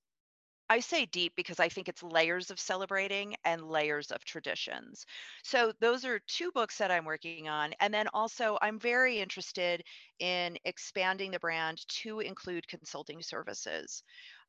I 0.69 0.81
say 0.81 1.05
deep 1.07 1.35
because 1.37 1.61
I 1.61 1.69
think 1.69 1.89
it's 1.89 2.03
layers 2.03 2.51
of 2.51 2.59
celebrating 2.59 3.37
and 3.45 3.69
layers 3.69 4.11
of 4.11 4.25
traditions. 4.25 5.05
So, 5.45 5.73
those 5.81 6.05
are 6.05 6.21
two 6.21 6.51
books 6.53 6.79
that 6.79 6.91
I'm 6.91 7.05
working 7.05 7.49
on. 7.49 7.75
And 7.81 7.93
then 7.93 8.09
also, 8.15 8.59
I'm 8.63 8.79
very 8.79 9.19
interested 9.21 9.83
in 10.19 10.57
expanding 10.65 11.31
the 11.31 11.41
brand 11.41 11.87
to 12.03 12.21
include 12.21 12.69
consulting 12.69 13.23
services. 13.23 14.03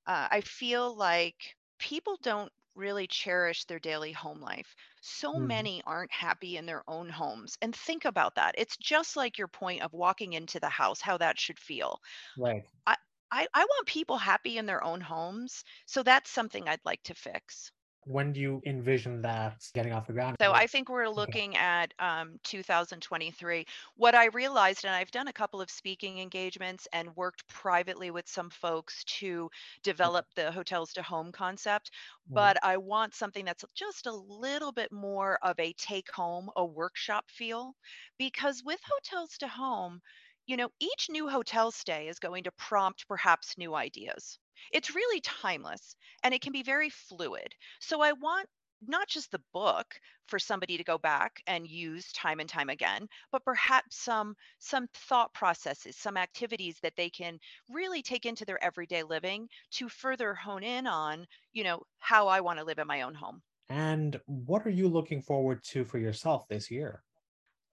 Uh, 0.08 0.28
I 0.32 0.42
feel 0.42 0.96
like 0.96 1.56
people 1.80 2.18
don't 2.22 2.52
really 2.76 3.08
cherish 3.08 3.66
their 3.66 3.80
daily 3.80 4.12
home 4.12 4.40
life. 4.42 4.76
So 5.02 5.34
Mhm. 5.34 5.40
many 5.40 5.82
aren't 5.86 6.12
happy 6.12 6.58
in 6.58 6.66
their 6.66 6.84
own 6.90 7.10
homes. 7.10 7.58
And 7.62 7.76
think 7.76 8.06
about 8.06 8.36
that. 8.36 8.56
It's 8.58 8.78
just 8.78 9.16
like 9.16 9.38
your 9.38 9.48
point 9.48 9.82
of 9.82 9.94
walking 9.94 10.34
into 10.34 10.60
the 10.60 10.70
house, 10.70 11.02
how 11.02 11.18
that 11.20 11.40
should 11.40 11.60
feel 11.60 12.00
Right. 12.36 12.68
I 12.86 12.98
I 13.32 13.48
I 13.54 13.66
want 13.66 13.88
people 13.88 14.18
happy 14.18 14.58
in 14.58 14.66
their 14.68 14.84
own 14.84 15.02
homes, 15.02 15.64
so 15.88 16.04
that's 16.04 16.30
something 16.32 16.70
I'd 16.70 16.86
like 16.86 17.04
to 17.04 17.16
fix. 17.16 17.72
When 18.06 18.34
do 18.34 18.40
you 18.40 18.62
envision 18.66 19.22
that 19.22 19.64
getting 19.74 19.94
off 19.94 20.08
the 20.08 20.14
ground? 20.14 20.38
So 20.40 20.54
I 20.54 20.68
think 20.68 20.90
we're 20.90 21.10
looking 21.10 21.56
at 21.56 21.92
um, 22.00 22.40
2023. 22.44 23.66
What 23.96 24.14
I 24.16 24.26
realized, 24.26 24.86
and 24.86 24.94
I've 24.94 25.10
done 25.12 25.28
a 25.28 25.34
couple 25.34 25.60
of 25.62 25.72
speaking 25.72 26.20
engagements 26.20 26.88
and 26.94 27.16
worked 27.16 27.48
privately 27.48 28.12
with 28.12 28.28
some 28.30 28.50
folks 28.52 29.04
to 29.20 29.50
develop 29.82 30.28
the 30.36 30.52
hotels 30.52 30.94
to 30.94 31.02
home 31.04 31.32
concept, 31.32 31.90
Mhm. 32.26 32.54
but 32.54 32.64
I 32.64 32.78
want 32.78 33.16
something 33.16 33.44
that's 33.46 33.66
just 33.74 34.06
a 34.06 34.12
little 34.12 34.72
bit 34.72 34.92
more 34.92 35.38
of 35.44 35.60
a 35.60 35.74
take 35.74 36.12
home, 36.12 36.52
a 36.56 36.64
workshop 36.66 37.32
feel. 37.32 37.76
Because 38.20 38.62
with 38.64 38.82
hotels 38.86 39.38
to 39.40 39.48
home, 39.48 40.02
you 40.46 40.58
know, 40.58 40.70
each 40.80 41.10
new 41.10 41.28
hotel 41.28 41.72
stay 41.72 42.08
is 42.08 42.20
going 42.20 42.44
to 42.44 42.52
prompt 42.52 43.08
perhaps 43.08 43.58
new 43.58 43.74
ideas. 43.76 44.38
It's 44.72 44.96
really 44.96 45.22
timeless 45.22 45.96
and 46.24 46.34
it 46.34 46.42
can 46.42 46.52
be 46.54 46.64
very 46.64 46.90
fluid. 46.90 47.56
So 47.80 48.02
I 48.02 48.12
want 48.14 48.50
not 48.86 49.08
just 49.08 49.32
the 49.32 49.42
book 49.54 50.00
for 50.28 50.38
somebody 50.40 50.78
to 50.78 50.84
go 50.84 50.98
back 50.98 51.42
and 51.48 51.68
use 51.68 52.12
time 52.12 52.40
and 52.40 52.50
time 52.50 52.70
again 52.70 53.08
but 53.32 53.44
perhaps 53.46 53.98
some 53.98 54.36
some 54.60 54.88
thought 54.94 55.34
processes 55.34 55.96
some 55.98 56.18
activities 56.18 56.80
that 56.82 56.96
they 56.98 57.10
can 57.10 57.40
really 57.70 58.02
take 58.02 58.26
into 58.26 58.44
their 58.46 58.62
everyday 58.64 59.04
living 59.04 59.48
to 59.72 59.88
further 59.90 60.34
hone 60.36 60.64
in 60.64 60.86
on 60.86 61.26
you 61.54 61.64
know 61.64 61.82
how 62.00 62.28
i 62.28 62.42
want 62.42 62.60
to 62.60 62.66
live 62.66 62.78
in 62.80 62.88
my 62.88 63.02
own 63.02 63.14
home 63.14 63.42
And 63.70 64.22
what 64.26 64.66
are 64.66 64.70
you 64.72 64.88
looking 64.88 65.22
forward 65.22 65.64
to 65.66 65.84
for 65.84 65.98
yourself 65.98 66.48
this 66.48 66.70
year? 66.72 67.04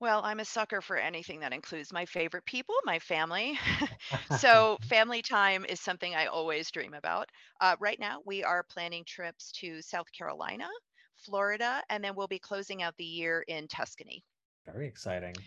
Well 0.00 0.20
i'm 0.24 0.40
a 0.40 0.44
sucker 0.44 0.80
for 0.80 0.96
anything 0.96 1.38
that 1.40 1.52
includes 1.52 1.92
my 1.92 2.04
favorite 2.04 2.44
people 2.44 2.74
my 2.84 2.98
family 2.98 3.56
so 4.30 4.78
family 4.82 5.22
time 5.22 5.64
is 5.64 5.80
something 5.80 6.14
i 6.14 6.26
always 6.26 6.70
dream 6.72 6.94
about 6.94 7.28
uh, 7.60 7.76
right 7.80 8.00
now 8.00 8.20
we 8.26 8.42
are 8.42 8.64
planning 8.64 9.04
trips 9.04 9.52
to 9.52 9.80
south 9.82 10.10
carolina 10.12 10.68
florida 11.16 11.82
and 11.88 12.02
then 12.02 12.14
we'll 12.16 12.26
be 12.28 12.38
closing 12.38 12.82
out 12.82 12.96
the 12.96 13.04
year 13.04 13.42
in 13.46 13.68
tuscany 13.68 14.24
Very 14.64 14.86
exciting. 14.86 15.44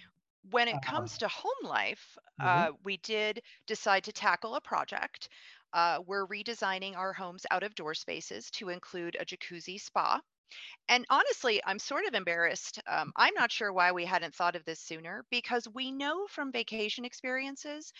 when 0.51 0.67
it 0.67 0.81
Um, 0.81 0.81
comes 0.81 1.17
to 1.17 1.27
home 1.27 1.63
life, 1.63 2.17
mhm. 2.37 2.67
uh, 2.67 2.71
we 2.83 2.97
did 2.97 3.41
decide 3.65 4.03
to 4.03 4.11
tackle 4.11 4.55
a 4.55 4.61
project. 4.61 5.29
Uh, 5.73 5.99
we're 6.05 6.27
redesigning 6.27 6.95
our 6.95 7.13
home's 7.13 7.45
out 7.51 7.63
of 7.63 7.75
door 7.75 7.93
spaces 7.93 8.49
to 8.51 8.69
include 8.69 9.17
a 9.19 9.25
jacuzzi 9.25 9.79
spa. 9.79 10.21
And 10.87 11.05
honestly, 11.09 11.61
I'm 11.65 11.79
sort 11.79 12.05
of 12.05 12.13
embarrassed. 12.13 12.79
Um, 12.87 13.11
I'm 13.15 13.33
not 13.35 13.51
sure 13.51 13.73
why 13.73 13.91
we 13.91 14.05
hadn't 14.05 14.35
thought 14.35 14.55
of 14.55 14.65
this 14.65 14.79
sooner 14.79 15.25
because 15.31 15.67
we 15.73 15.91
know 15.91 16.27
from 16.27 16.51
vacation 16.51 17.05
experiences 17.05 17.91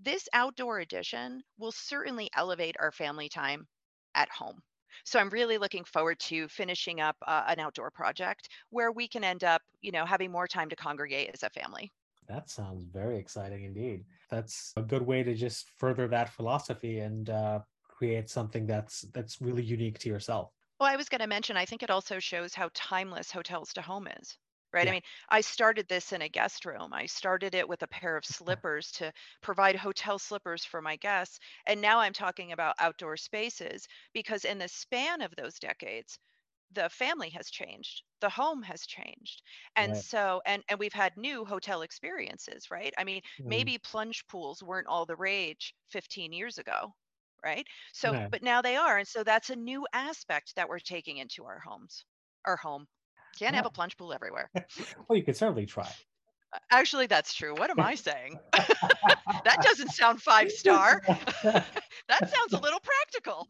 this 0.00 0.28
outdoor 0.32 0.80
edition 0.80 1.42
will 1.58 1.72
certainly 1.72 2.28
elevate 2.34 2.76
our 2.80 2.92
family 2.92 3.28
time 3.28 3.66
at 4.14 4.28
home. 4.30 4.60
So 5.04 5.18
I'm 5.18 5.30
really 5.30 5.58
looking 5.58 5.84
forward 5.84 6.18
to 6.20 6.48
finishing 6.48 7.00
up 7.00 7.16
uh, 7.26 7.44
an 7.48 7.60
outdoor 7.60 7.90
project 7.90 8.48
where 8.70 8.92
we 8.92 9.08
can 9.08 9.24
end 9.24 9.44
up, 9.44 9.62
you 9.80 9.92
know, 9.92 10.04
having 10.04 10.30
more 10.30 10.48
time 10.48 10.68
to 10.70 10.76
congregate 10.76 11.30
as 11.32 11.42
a 11.42 11.50
family. 11.50 11.92
That 12.28 12.48
sounds 12.48 12.84
very 12.84 13.18
exciting 13.18 13.64
indeed. 13.64 14.06
That's 14.30 14.72
a 14.76 14.82
good 14.82 15.02
way 15.02 15.22
to 15.22 15.34
just 15.34 15.68
further 15.70 16.08
that 16.08 16.28
philosophy 16.30 17.00
and 17.00 17.28
uh, 17.28 17.60
create 17.82 18.30
something 18.30 18.66
that's 18.66 19.02
that's 19.12 19.40
really 19.40 19.62
unique 19.62 19.98
to 20.00 20.08
yourself. 20.08 20.52
Well, 20.78 20.90
I 20.90 20.96
was 20.96 21.08
going 21.08 21.20
to 21.22 21.26
mention, 21.26 21.56
I 21.56 21.64
think 21.64 21.82
it 21.82 21.88
also 21.88 22.18
shows 22.18 22.52
how 22.54 22.68
timeless 22.74 23.30
hotels 23.30 23.72
to 23.72 23.80
home 23.80 24.06
is. 24.06 24.36
Right. 24.70 24.86
I 24.86 24.90
mean, 24.90 25.02
I 25.30 25.40
started 25.40 25.88
this 25.88 26.12
in 26.12 26.20
a 26.20 26.28
guest 26.28 26.66
room. 26.66 26.92
I 26.92 27.06
started 27.06 27.54
it 27.54 27.66
with 27.68 27.82
a 27.82 27.86
pair 27.86 28.16
of 28.18 28.24
slippers 28.26 28.90
to 28.92 29.14
provide 29.40 29.76
hotel 29.76 30.18
slippers 30.18 30.64
for 30.64 30.82
my 30.82 30.96
guests. 30.96 31.38
And 31.66 31.80
now 31.80 32.00
I'm 32.00 32.12
talking 32.12 32.52
about 32.52 32.74
outdoor 32.78 33.16
spaces 33.16 33.88
because, 34.12 34.44
in 34.44 34.58
the 34.58 34.68
span 34.68 35.22
of 35.22 35.34
those 35.36 35.58
decades, 35.58 36.18
the 36.74 36.88
family 36.90 37.30
has 37.30 37.50
changed 37.50 38.02
the 38.20 38.28
home 38.30 38.62
has 38.62 38.86
changed. 38.86 39.42
And 39.76 39.96
Right. 39.96 39.96
so 39.96 40.40
and 40.46 40.62
and 40.68 40.78
we've 40.78 40.92
had 40.92 41.16
new 41.16 41.44
hotel 41.44 41.82
experiences 41.82 42.70
right? 42.70 42.92
I 42.98 43.04
mean 43.04 43.22
Mm. 43.38 43.42
maybe 43.48 43.78
plunge 43.78 44.26
pools 44.28 44.62
weren't 44.62 44.86
all 44.88 45.06
the 45.06 45.16
rage 45.16 45.74
15 45.90 46.32
years 46.32 46.58
ago 46.58 46.94
right? 47.44 47.66
So 47.92 48.16
but 48.30 48.42
now 48.42 48.62
they 48.62 48.76
are 48.76 48.98
and 48.98 49.08
so 49.08 49.24
that's 49.24 49.50
a 49.50 49.56
new 49.56 49.86
aspect 49.92 50.54
that 50.56 50.68
we're 50.68 50.78
taking 50.80 51.18
into 51.18 51.44
our 51.44 51.58
homes 51.60 52.04
our 52.46 52.56
home. 52.56 52.86
Can't 53.38 53.54
have 53.56 53.66
a 53.66 53.70
plunge 53.70 53.96
pool 53.96 54.12
everywhere. 54.12 54.50
Well, 55.08 55.16
you 55.18 55.24
could 55.24 55.36
certainly 55.36 55.66
try. 55.66 55.94
actually 56.70 57.06
that's 57.06 57.34
true. 57.34 57.54
What 57.54 57.70
am 57.70 57.80
i 57.80 57.94
saying? 57.94 58.40
That 59.44 59.60
doesn't 59.60 59.90
sound 59.90 60.22
five 60.22 60.50
star. 60.52 61.02
That 62.08 62.22
sounds 62.28 62.52
a 62.52 62.60
little 62.60 62.80
practical 62.80 63.48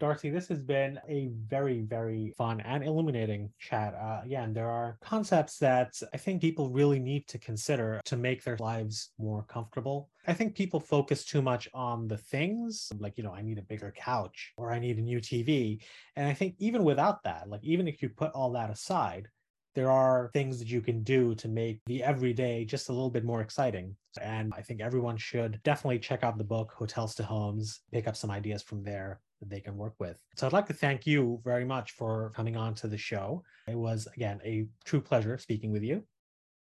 Darcy, 0.00 0.30
this 0.30 0.48
has 0.48 0.62
been 0.62 0.98
a 1.08 1.28
very, 1.46 1.82
very 1.82 2.32
fun 2.38 2.60
and 2.62 2.82
illuminating 2.82 3.50
chat. 3.58 3.94
Uh, 3.94 4.22
again, 4.24 4.54
there 4.54 4.70
are 4.70 4.96
concepts 5.02 5.58
that 5.58 5.92
I 6.14 6.16
think 6.16 6.40
people 6.40 6.70
really 6.70 6.98
need 6.98 7.28
to 7.28 7.38
consider 7.38 8.00
to 8.06 8.16
make 8.16 8.42
their 8.42 8.56
lives 8.56 9.10
more 9.18 9.42
comfortable. 9.42 10.08
I 10.26 10.32
think 10.32 10.56
people 10.56 10.80
focus 10.80 11.26
too 11.26 11.42
much 11.42 11.68
on 11.74 12.08
the 12.08 12.16
things, 12.16 12.90
like, 12.98 13.18
you 13.18 13.22
know, 13.22 13.34
I 13.34 13.42
need 13.42 13.58
a 13.58 13.62
bigger 13.62 13.92
couch 13.94 14.54
or 14.56 14.72
I 14.72 14.78
need 14.78 14.96
a 14.96 15.02
new 15.02 15.20
TV. 15.20 15.82
And 16.16 16.26
I 16.26 16.32
think 16.32 16.54
even 16.58 16.82
without 16.82 17.22
that, 17.24 17.50
like, 17.50 17.62
even 17.62 17.86
if 17.86 18.00
you 18.00 18.08
put 18.08 18.32
all 18.32 18.52
that 18.52 18.70
aside, 18.70 19.28
there 19.74 19.90
are 19.90 20.30
things 20.32 20.58
that 20.58 20.68
you 20.68 20.80
can 20.80 21.02
do 21.02 21.34
to 21.34 21.46
make 21.46 21.80
the 21.84 22.02
everyday 22.02 22.64
just 22.64 22.88
a 22.88 22.92
little 22.92 23.10
bit 23.10 23.24
more 23.24 23.42
exciting. 23.42 23.94
And 24.20 24.54
I 24.56 24.62
think 24.62 24.80
everyone 24.80 25.18
should 25.18 25.60
definitely 25.62 25.98
check 25.98 26.24
out 26.24 26.38
the 26.38 26.44
book, 26.44 26.72
Hotels 26.72 27.14
to 27.16 27.22
Homes, 27.22 27.80
pick 27.92 28.08
up 28.08 28.16
some 28.16 28.30
ideas 28.30 28.62
from 28.62 28.82
there 28.82 29.20
that 29.40 29.50
they 29.50 29.60
can 29.60 29.76
work 29.76 29.94
with. 29.98 30.16
So 30.36 30.46
I'd 30.46 30.52
like 30.52 30.66
to 30.66 30.72
thank 30.74 31.06
you 31.06 31.40
very 31.44 31.64
much 31.64 31.92
for 31.92 32.30
coming 32.36 32.56
on 32.56 32.74
to 32.76 32.88
the 32.88 32.96
show. 32.98 33.42
It 33.68 33.74
was, 33.76 34.06
again, 34.14 34.40
a 34.44 34.66
true 34.84 35.00
pleasure 35.00 35.36
speaking 35.38 35.72
with 35.72 35.82
you. 35.82 36.04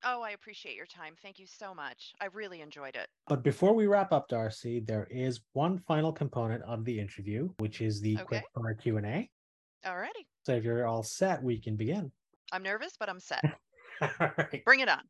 oh 0.04 0.22
i 0.22 0.30
appreciate 0.32 0.76
your 0.76 0.86
time 0.86 1.16
thank 1.24 1.40
you 1.40 1.48
so 1.48 1.74
much 1.74 2.13
i 2.22 2.26
really 2.28 2.62
enjoyed 2.62 2.96
it 2.96 3.08
But 3.28 3.42
before 3.44 3.74
we 3.74 3.88
wrap 3.88 4.12
up, 4.13 4.28
Darcy, 4.30 4.80
there 4.80 5.08
is 5.10 5.40
one 5.54 5.80
final 5.92 6.12
component 6.13 6.62
of 6.63 6.86
the 6.86 7.00
interview, 7.00 7.50
which 7.58 7.82
is 7.82 8.00
the 8.00 8.16
okay 8.18 8.26
quick 8.26 8.44
fire 8.54 8.76
Q&A. 8.76 9.30
alrighty 9.86 10.26
So 10.46 10.52
if 10.54 10.63
you're 10.63 10.86
all 10.86 11.02
set, 11.04 11.42
we 11.42 11.60
can 11.60 11.76
begin. 11.76 12.12
i'm 12.54 12.62
nervous 12.63 12.94
but 13.00 13.10
i'm 13.10 13.20
set 13.20 13.42
all 14.02 14.10
right. 14.38 14.63
bring 14.66 14.82
it 14.82 14.90
on 14.90 15.02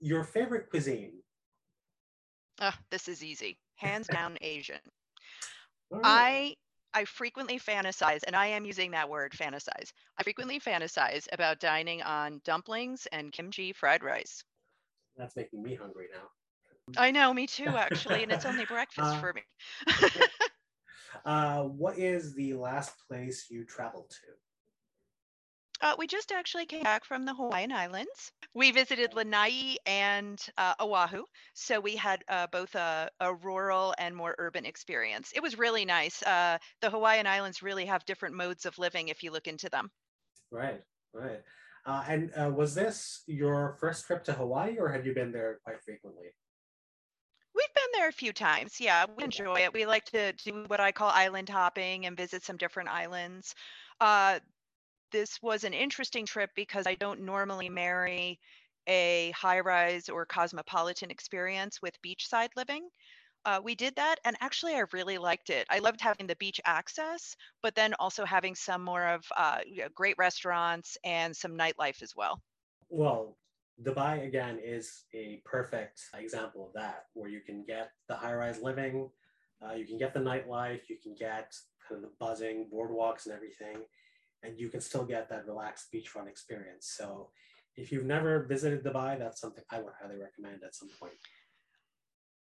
Your 0.00 0.24
favorite 0.24 0.70
cuisine? 0.70 1.12
Ah, 2.60 2.78
this 2.90 3.08
is 3.08 3.22
easy. 3.22 3.58
Hands 3.74 4.06
down 4.06 4.38
Asian. 4.40 4.80
Right. 5.90 6.02
I 6.04 6.56
I 6.94 7.04
frequently 7.04 7.58
fantasize, 7.58 8.22
and 8.26 8.34
I 8.36 8.46
am 8.46 8.64
using 8.64 8.92
that 8.92 9.08
word 9.08 9.32
fantasize. 9.32 9.92
I 10.18 10.22
frequently 10.22 10.58
fantasize 10.60 11.26
about 11.32 11.60
dining 11.60 12.02
on 12.02 12.40
dumplings 12.44 13.06
and 13.12 13.32
kimchi 13.32 13.72
fried 13.72 14.02
rice. 14.02 14.42
That's 15.16 15.36
making 15.36 15.62
me 15.62 15.74
hungry 15.74 16.06
now. 16.12 16.28
I 16.96 17.10
know, 17.10 17.32
me 17.32 17.46
too, 17.46 17.76
actually, 17.76 18.22
and 18.22 18.32
it's 18.32 18.44
only 18.46 18.64
breakfast 18.64 19.16
Uh, 19.16 19.20
for 19.20 19.32
me. 19.34 19.42
Uh, 21.24 21.64
what 21.64 21.98
is 21.98 22.34
the 22.34 22.54
last 22.54 22.94
place 23.08 23.50
you 23.50 23.64
traveled 23.64 24.10
to? 24.10 24.45
Uh, 25.82 25.94
we 25.98 26.06
just 26.06 26.32
actually 26.32 26.64
came 26.64 26.82
back 26.82 27.04
from 27.04 27.24
the 27.24 27.34
Hawaiian 27.34 27.70
Islands. 27.70 28.32
We 28.54 28.70
visited 28.70 29.12
Lanai 29.14 29.76
and 29.84 30.40
uh, 30.56 30.74
Oahu. 30.80 31.24
So 31.54 31.80
we 31.80 31.96
had 31.96 32.24
uh, 32.28 32.46
both 32.46 32.74
a, 32.74 33.10
a 33.20 33.34
rural 33.34 33.94
and 33.98 34.16
more 34.16 34.34
urban 34.38 34.64
experience. 34.64 35.32
It 35.34 35.42
was 35.42 35.58
really 35.58 35.84
nice. 35.84 36.22
Uh, 36.22 36.58
the 36.80 36.90
Hawaiian 36.90 37.26
Islands 37.26 37.62
really 37.62 37.84
have 37.86 38.04
different 38.06 38.34
modes 38.34 38.64
of 38.64 38.78
living 38.78 39.08
if 39.08 39.22
you 39.22 39.30
look 39.30 39.46
into 39.46 39.68
them. 39.68 39.90
Right, 40.50 40.82
right. 41.12 41.42
Uh, 41.84 42.04
and 42.08 42.32
uh, 42.32 42.50
was 42.50 42.74
this 42.74 43.22
your 43.26 43.76
first 43.78 44.06
trip 44.06 44.24
to 44.24 44.32
Hawaii, 44.32 44.76
or 44.78 44.88
had 44.88 45.04
you 45.04 45.14
been 45.14 45.30
there 45.30 45.60
quite 45.62 45.82
frequently? 45.84 46.26
We've 47.54 47.74
been 47.74 48.00
there 48.00 48.08
a 48.08 48.12
few 48.12 48.32
times. 48.32 48.80
Yeah, 48.80 49.06
we 49.16 49.24
enjoy 49.24 49.60
it. 49.60 49.72
We 49.72 49.86
like 49.86 50.04
to 50.06 50.32
do 50.32 50.64
what 50.66 50.80
I 50.80 50.92
call 50.92 51.10
island 51.10 51.48
hopping 51.48 52.06
and 52.06 52.16
visit 52.16 52.42
some 52.42 52.56
different 52.56 52.88
islands. 52.88 53.54
Uh, 54.00 54.40
this 55.16 55.40
was 55.40 55.64
an 55.64 55.72
interesting 55.72 56.26
trip 56.26 56.50
because 56.54 56.86
I 56.86 56.94
don't 56.94 57.22
normally 57.22 57.70
marry 57.70 58.38
a 58.86 59.32
high 59.34 59.60
rise 59.60 60.10
or 60.10 60.26
cosmopolitan 60.26 61.10
experience 61.10 61.80
with 61.80 61.94
beachside 62.02 62.50
living. 62.54 62.86
Uh, 63.46 63.58
we 63.64 63.74
did 63.74 63.96
that, 63.96 64.16
and 64.26 64.36
actually, 64.42 64.74
I 64.74 64.82
really 64.92 65.16
liked 65.16 65.48
it. 65.48 65.66
I 65.70 65.78
loved 65.78 66.02
having 66.02 66.26
the 66.26 66.36
beach 66.36 66.60
access, 66.66 67.34
but 67.62 67.74
then 67.74 67.94
also 67.98 68.26
having 68.26 68.54
some 68.54 68.84
more 68.84 69.06
of 69.06 69.24
uh, 69.34 69.60
great 69.94 70.16
restaurants 70.18 70.98
and 71.02 71.34
some 71.34 71.56
nightlife 71.56 72.02
as 72.02 72.12
well. 72.14 72.42
Well, 72.90 73.38
Dubai 73.82 74.26
again 74.26 74.58
is 74.62 75.04
a 75.14 75.40
perfect 75.46 76.00
example 76.12 76.66
of 76.66 76.74
that, 76.74 77.06
where 77.14 77.30
you 77.30 77.40
can 77.40 77.64
get 77.64 77.92
the 78.06 78.16
high-rise 78.16 78.60
living, 78.60 79.08
uh, 79.64 79.72
you 79.72 79.86
can 79.86 79.96
get 79.96 80.12
the 80.12 80.20
nightlife, 80.20 80.90
you 80.90 80.98
can 81.02 81.14
get 81.18 81.54
kind 81.88 82.04
of 82.04 82.10
the 82.10 82.14
buzzing 82.20 82.66
boardwalks 82.70 83.24
and 83.24 83.34
everything, 83.34 83.78
and 84.42 84.58
you 84.58 84.68
can 84.68 84.80
still 84.80 85.04
get 85.04 85.28
that 85.30 85.46
relaxed 85.46 85.92
beachfront 85.92 86.28
experience. 86.28 86.94
So, 86.96 87.30
if 87.76 87.92
you've 87.92 88.06
never 88.06 88.44
visited 88.44 88.82
Dubai, 88.84 89.18
that's 89.18 89.40
something 89.40 89.62
I 89.70 89.80
would 89.80 89.92
highly 90.00 90.16
recommend 90.16 90.62
at 90.64 90.74
some 90.74 90.88
point. 90.98 91.12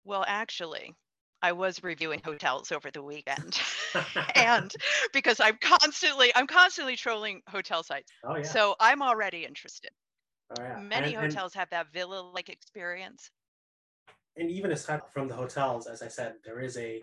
Well, 0.05 0.25
actually, 0.29 0.95
I 1.43 1.53
was 1.53 1.83
reviewing 1.83 2.21
hotels 2.25 2.73
over 2.73 2.91
the 2.91 3.03
weekend, 3.03 3.59
and 4.35 4.75
because 5.13 5.41
I'm 5.41 5.59
constantly 5.61 6.31
I'm 6.35 6.47
constantly 6.47 6.97
trolling 6.97 7.43
hotel 7.49 7.83
sites, 7.83 8.11
oh 8.25 8.37
yeah, 8.37 8.43
so 8.43 8.77
I'm 8.81 9.03
already 9.03 9.45
interested. 9.45 9.91
oh 10.59 10.63
yeah, 10.63 10.81
Many 10.83 11.15
and, 11.15 11.25
and 11.25 11.33
hotels 11.33 11.55
have 11.55 11.71
that 11.71 11.93
villa-like 11.93 12.49
experience. 12.51 13.31
and 14.37 14.51
even 14.51 14.73
aside 14.73 15.03
from 15.13 15.29
the 15.29 15.35
hotels, 15.35 15.87
as 15.87 16.03
I 16.03 16.09
said, 16.09 16.35
there 16.45 16.61
is 16.61 16.77
a 16.77 17.03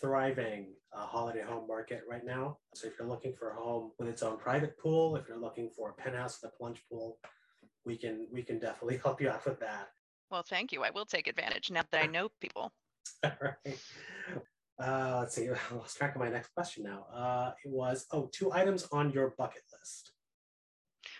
thriving 0.00 0.74
uh, 0.94 1.06
holiday 1.06 1.42
home 1.42 1.66
market 1.66 2.02
right 2.08 2.24
now. 2.24 2.58
So 2.74 2.86
if 2.88 2.94
you're 2.98 3.08
looking 3.08 3.34
for 3.34 3.50
a 3.50 3.54
home 3.54 3.92
with 3.98 4.08
its 4.08 4.22
own 4.22 4.38
private 4.38 4.78
pool, 4.78 5.16
if 5.16 5.28
you're 5.28 5.40
looking 5.40 5.70
for 5.70 5.90
a 5.90 5.92
penthouse 5.94 6.38
with 6.42 6.52
a 6.52 6.56
plunge 6.56 6.82
pool, 6.90 7.18
we 7.84 7.96
can 7.96 8.26
we 8.32 8.42
can 8.42 8.58
definitely 8.58 8.96
help 9.02 9.20
you 9.20 9.28
out 9.28 9.44
with 9.44 9.60
that. 9.60 9.88
Well, 10.30 10.42
thank 10.42 10.72
you. 10.72 10.82
I 10.82 10.90
will 10.90 11.04
take 11.04 11.28
advantage 11.28 11.70
now 11.70 11.82
that 11.90 12.02
I 12.02 12.06
know 12.06 12.28
people. 12.40 12.72
All 13.24 13.32
right. 13.40 13.78
Uh, 14.78 15.18
let's 15.20 15.34
see. 15.34 15.48
I 15.50 15.74
lost 15.74 15.96
track 15.96 16.14
of 16.14 16.20
my 16.20 16.28
next 16.28 16.54
question 16.54 16.84
now. 16.84 17.06
Uh, 17.14 17.52
it 17.64 17.70
was 17.70 18.06
oh, 18.12 18.28
two 18.32 18.52
items 18.52 18.88
on 18.92 19.12
your 19.12 19.34
bucket 19.38 19.62
list. 19.72 20.12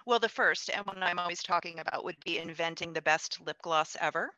Well, 0.06 0.18
the 0.18 0.28
first 0.28 0.70
and 0.70 0.84
one 0.86 1.02
I'm 1.02 1.18
always 1.18 1.42
talking 1.42 1.78
about 1.78 2.04
would 2.04 2.16
be 2.24 2.38
inventing 2.38 2.92
the 2.92 3.02
best 3.02 3.40
lip 3.44 3.56
gloss 3.62 3.96
ever. 4.00 4.30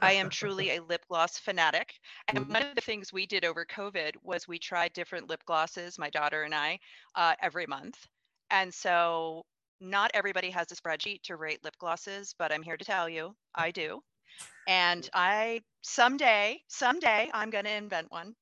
I 0.00 0.12
am 0.12 0.30
truly 0.30 0.70
a 0.70 0.82
lip 0.82 1.06
gloss 1.08 1.38
fanatic. 1.38 1.98
And 2.28 2.38
Mhm. 2.38 2.48
one 2.48 2.62
of 2.62 2.74
the 2.74 2.80
things 2.80 3.12
we 3.12 3.26
did 3.26 3.44
over 3.44 3.64
COVID 3.64 4.14
was 4.22 4.46
we 4.48 4.58
tried 4.58 4.92
different 4.92 5.28
lip 5.28 5.44
glosses, 5.44 5.98
my 5.98 6.10
daughter 6.10 6.42
and 6.44 6.54
I, 6.54 6.80
uh, 7.14 7.34
every 7.40 7.66
month. 7.66 8.06
And 8.50 8.72
so 8.74 9.44
not 9.80 10.10
everybody 10.14 10.50
has 10.50 10.70
a 10.72 10.76
spreadsheet 10.76 11.22
to 11.24 11.36
rate 11.36 11.62
lip 11.64 11.76
glosses, 11.78 12.34
but 12.38 12.52
I'm 12.52 12.62
here 12.62 12.76
to 12.76 12.84
tell 12.84 13.08
you 13.08 13.36
I 13.54 13.70
do. 13.70 14.02
And 14.66 15.08
I 15.14 15.62
someday, 15.82 16.64
someday 16.68 17.30
I'm 17.34 17.50
going 17.50 17.64
to 17.64 17.72
invent 17.72 18.10
one. 18.10 18.36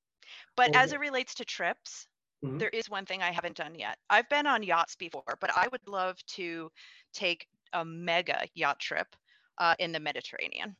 But 0.56 0.70
as 0.74 0.92
it 0.92 1.00
relates 1.00 1.34
to 1.36 1.44
trips, 1.46 2.08
Mhm. 2.42 2.60
there 2.60 2.70
is 2.70 2.90
one 2.90 3.06
thing 3.06 3.22
I 3.22 3.32
haven't 3.32 3.56
done 3.56 3.74
yet. 3.76 3.98
I've 4.10 4.28
been 4.28 4.46
on 4.46 4.62
yachts 4.64 4.96
before, 4.96 5.38
but 5.40 5.56
I 5.56 5.68
would 5.68 5.88
love 5.88 6.24
to 6.36 6.72
take 7.12 7.48
a 7.72 7.84
mega 7.84 8.48
yacht 8.54 8.80
trip 8.80 9.16
uh, 9.58 9.76
in 9.78 9.92
the 9.92 10.00
Mediterranean. 10.00 10.76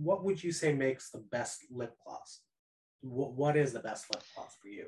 What 0.00 0.24
would 0.24 0.42
you 0.42 0.52
say 0.52 0.72
makes 0.72 1.10
the 1.10 1.18
best 1.18 1.64
lip 1.70 1.96
gloss? 2.04 2.40
What, 3.00 3.32
what 3.32 3.56
is 3.56 3.72
the 3.72 3.80
best 3.80 4.06
lip 4.12 4.22
gloss 4.34 4.56
for 4.60 4.68
you? 4.68 4.86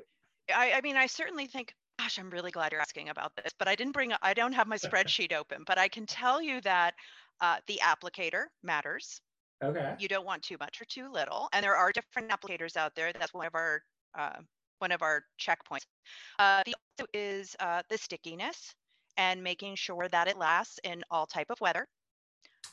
I, 0.53 0.73
I 0.73 0.81
mean, 0.81 0.97
I 0.97 1.05
certainly 1.07 1.45
think, 1.45 1.73
gosh, 1.99 2.19
I'm 2.19 2.29
really 2.29 2.51
glad 2.51 2.71
you're 2.71 2.81
asking 2.81 3.09
about 3.09 3.31
this, 3.35 3.51
but 3.57 3.67
I 3.67 3.75
didn't 3.75 3.93
bring, 3.93 4.13
I 4.21 4.33
don't 4.33 4.53
have 4.53 4.67
my 4.67 4.77
spreadsheet 4.77 5.33
open, 5.33 5.63
but 5.65 5.77
I 5.77 5.87
can 5.87 6.05
tell 6.05 6.41
you 6.41 6.61
that 6.61 6.93
uh, 7.41 7.57
the 7.67 7.79
applicator 7.83 8.45
matters. 8.63 9.21
Okay. 9.63 9.95
You 9.99 10.07
don't 10.07 10.25
want 10.25 10.41
too 10.43 10.55
much 10.59 10.81
or 10.81 10.85
too 10.85 11.11
little, 11.11 11.49
and 11.51 11.63
there 11.63 11.75
are 11.75 11.91
different 11.91 12.29
applicators 12.29 12.77
out 12.77 12.95
there. 12.95 13.11
That's 13.11 13.33
one 13.33 13.45
of 13.45 13.55
our 13.55 13.81
uh, 14.17 14.39
one 14.79 14.93
of 14.93 15.01
our 15.01 15.23
checkpoints. 15.37 15.85
Uh, 16.39 16.63
the 16.65 16.73
also 16.97 17.09
is 17.13 17.55
uh, 17.59 17.81
the 17.89 17.97
stickiness 17.97 18.73
and 19.17 19.43
making 19.43 19.75
sure 19.75 20.07
that 20.11 20.27
it 20.27 20.37
lasts 20.37 20.79
in 20.83 21.03
all 21.11 21.25
type 21.25 21.49
of 21.49 21.59
weather. 21.59 21.85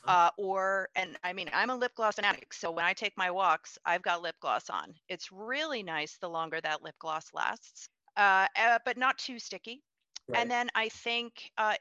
Uh, 0.07 0.29
or 0.37 0.89
and 0.95 1.17
I 1.23 1.33
mean 1.33 1.49
I'm 1.53 1.69
a 1.69 1.75
lip 1.75 1.91
gloss 1.95 2.15
fanatic, 2.15 2.53
so 2.53 2.71
when 2.71 2.85
I 2.85 2.93
take 2.93 3.17
my 3.17 3.29
walks, 3.29 3.77
I've 3.85 4.01
got 4.01 4.21
lip 4.21 4.35
gloss 4.39 4.69
on. 4.69 4.93
It's 5.09 5.31
really 5.31 5.83
nice 5.83 6.17
the 6.17 6.29
longer 6.29 6.61
that 6.61 6.81
lip 6.81 6.95
gloss 6.99 7.25
lasts, 7.33 7.89
uh, 8.15 8.47
uh, 8.55 8.79
but 8.85 8.97
not 8.97 9.17
too 9.17 9.37
sticky. 9.37 9.81
Right. 10.27 10.41
And 10.41 10.51
then 10.51 10.69
I 10.75 10.89
think 10.89 11.51
uh, 11.57 11.75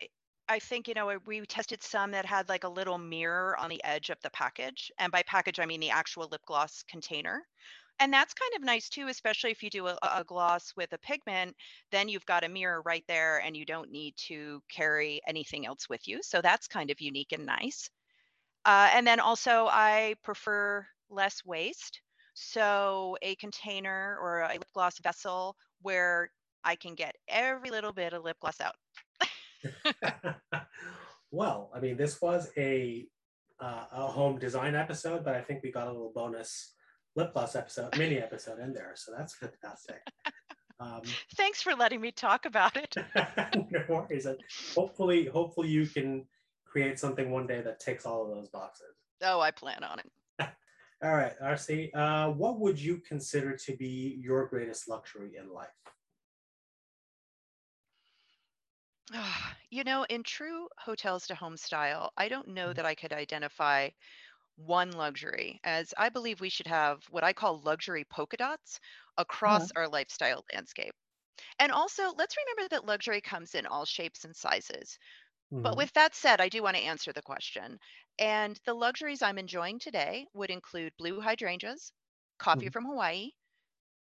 I 0.48 0.58
think 0.58 0.88
you 0.88 0.94
know 0.94 1.18
we 1.26 1.40
tested 1.46 1.82
some 1.82 2.10
that 2.12 2.26
had 2.26 2.48
like 2.48 2.64
a 2.64 2.68
little 2.68 2.98
mirror 2.98 3.56
on 3.58 3.70
the 3.70 3.82
edge 3.84 4.10
of 4.10 4.20
the 4.22 4.30
package, 4.30 4.90
and 4.98 5.12
by 5.12 5.22
package 5.22 5.60
I 5.60 5.66
mean 5.66 5.80
the 5.80 5.90
actual 5.90 6.28
lip 6.30 6.42
gloss 6.46 6.82
container. 6.88 7.42
And 7.98 8.12
that's 8.12 8.34
kind 8.34 8.52
of 8.56 8.62
nice 8.62 8.88
too, 8.88 9.08
especially 9.08 9.50
if 9.50 9.62
you 9.62 9.70
do 9.70 9.86
a, 9.86 9.96
a 10.02 10.24
gloss 10.24 10.72
with 10.76 10.92
a 10.92 10.98
pigment, 10.98 11.56
then 11.90 12.08
you've 12.08 12.26
got 12.26 12.44
a 12.44 12.48
mirror 12.48 12.82
right 12.84 13.04
there 13.08 13.38
and 13.38 13.56
you 13.56 13.64
don't 13.64 13.90
need 13.90 14.14
to 14.28 14.60
carry 14.70 15.20
anything 15.26 15.66
else 15.66 15.88
with 15.88 16.06
you. 16.06 16.20
So 16.22 16.42
that's 16.42 16.68
kind 16.68 16.90
of 16.90 17.00
unique 17.00 17.32
and 17.32 17.46
nice. 17.46 17.88
Uh, 18.66 18.90
and 18.92 19.06
then 19.06 19.20
also, 19.20 19.68
I 19.70 20.14
prefer 20.22 20.86
less 21.08 21.42
waste. 21.44 22.00
So 22.34 23.16
a 23.22 23.34
container 23.36 24.18
or 24.20 24.40
a 24.42 24.54
lip 24.54 24.66
gloss 24.74 24.98
vessel 24.98 25.56
where 25.80 26.30
I 26.64 26.74
can 26.74 26.94
get 26.94 27.14
every 27.28 27.70
little 27.70 27.92
bit 27.92 28.12
of 28.12 28.24
lip 28.24 28.36
gloss 28.40 28.60
out. 28.60 28.74
well, 31.30 31.70
I 31.74 31.80
mean, 31.80 31.96
this 31.96 32.20
was 32.20 32.50
a 32.56 33.06
uh, 33.58 33.84
a 33.90 34.06
home 34.06 34.38
design 34.38 34.74
episode, 34.74 35.24
but 35.24 35.34
I 35.34 35.40
think 35.40 35.62
we 35.62 35.72
got 35.72 35.86
a 35.86 35.92
little 35.92 36.12
bonus 36.14 36.74
lip 37.16 37.32
gloss 37.32 37.56
episode, 37.56 37.96
mini 37.98 38.18
episode 38.18 38.60
in 38.60 38.72
there, 38.72 38.92
so 38.94 39.12
that's 39.16 39.34
fantastic. 39.34 40.00
Um, 40.78 41.00
Thanks 41.36 41.62
for 41.62 41.74
letting 41.74 42.02
me 42.02 42.12
talk 42.12 42.44
about 42.44 42.76
it. 42.76 42.94
no 43.16 43.82
worries. 43.88 44.26
And 44.26 44.36
hopefully, 44.74 45.24
hopefully 45.24 45.68
you 45.68 45.86
can 45.86 46.26
create 46.66 46.98
something 46.98 47.30
one 47.30 47.46
day 47.46 47.62
that 47.62 47.80
ticks 47.80 48.04
all 48.04 48.22
of 48.22 48.36
those 48.36 48.50
boxes. 48.50 48.94
Oh, 49.22 49.40
I 49.40 49.52
plan 49.52 49.82
on 49.82 50.00
it. 50.00 50.10
All 51.02 51.14
right, 51.14 51.32
Darcy, 51.38 51.92
uh, 51.94 52.28
what 52.30 52.60
would 52.60 52.78
you 52.78 52.98
consider 52.98 53.56
to 53.56 53.76
be 53.76 54.18
your 54.22 54.46
greatest 54.48 54.86
luxury 54.86 55.36
in 55.38 55.50
life? 55.50 55.68
Ah, 59.14 59.56
You 59.70 59.82
know, 59.82 60.04
in 60.08 60.22
true 60.22 60.68
hotels 60.78 61.26
to 61.26 61.34
home 61.34 61.56
style, 61.56 62.12
I 62.16 62.28
don't 62.28 62.48
know 62.48 62.72
that 62.72 62.86
I 62.86 62.94
could 62.94 63.12
identify 63.12 63.88
one 64.56 64.92
luxury, 64.92 65.60
as 65.64 65.94
I 65.96 66.08
believe 66.10 66.40
we 66.40 66.50
should 66.50 66.66
have 66.66 67.04
what 67.10 67.24
I 67.24 67.32
call 67.32 67.60
luxury 67.60 68.04
polka 68.04 68.36
dots 68.36 68.80
Uh-huh. 69.46 69.66
across 69.66 69.70
our 69.76 69.88
lifestyle 69.88 70.44
landscape. 70.52 70.94
And 71.58 71.72
also, 71.72 72.12
let's 72.12 72.36
remember 72.36 72.68
that 72.70 72.86
luxury 72.86 73.20
comes 73.20 73.54
in 73.54 73.66
all 73.66 73.84
shapes 73.84 74.24
and 74.24 74.36
sizes. 74.36 74.98
But 75.62 75.76
Mhm. 75.76 75.78
with 75.78 75.92
that 75.94 76.14
said, 76.14 76.40
I 76.40 76.48
do 76.48 76.62
want 76.62 76.76
to 76.76 76.82
answer 76.82 77.12
the 77.12 77.22
question. 77.22 77.78
And 78.18 78.58
the 78.64 78.74
luxuries 78.74 79.22
I'm 79.22 79.38
enjoying 79.38 79.78
today 79.80 80.26
would 80.34 80.50
include 80.50 80.96
blue 80.96 81.20
hydrangeas, 81.20 81.92
coffee 82.38 82.68
Mhm. 82.68 82.70
from 82.70 82.86
Hawaii, 82.86 83.32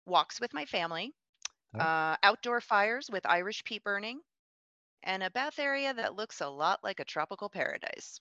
walks 0.06 0.40
with 0.40 0.54
my 0.54 0.66
family, 0.66 1.14
uh, 1.80 2.18
outdoor 2.24 2.62
fires 2.62 3.10
with 3.12 3.26
Irish 3.26 3.64
peat 3.66 3.84
burning, 3.84 4.22
and 5.04 5.24
a 5.24 5.32
bath 5.32 5.60
area 5.60 5.94
that 5.94 6.16
looks 6.16 6.42
a 6.42 6.50
lot 6.50 6.84
like 6.84 7.00
a 7.00 7.06
tropical 7.06 7.50
paradise. 7.50 8.20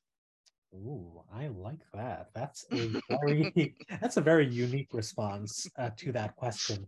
Ooh, 0.75 1.25
I 1.33 1.49
like 1.49 1.81
that. 1.93 2.33
That's 2.35 2.65
a 2.73 2.95
very 3.09 3.53
that's 4.01 4.17
a 4.17 4.21
very 4.21 4.47
unique 4.47 4.93
response 4.93 5.69
uh, 5.77 5.91
to 5.97 6.13
that 6.13 6.37
question. 6.37 6.87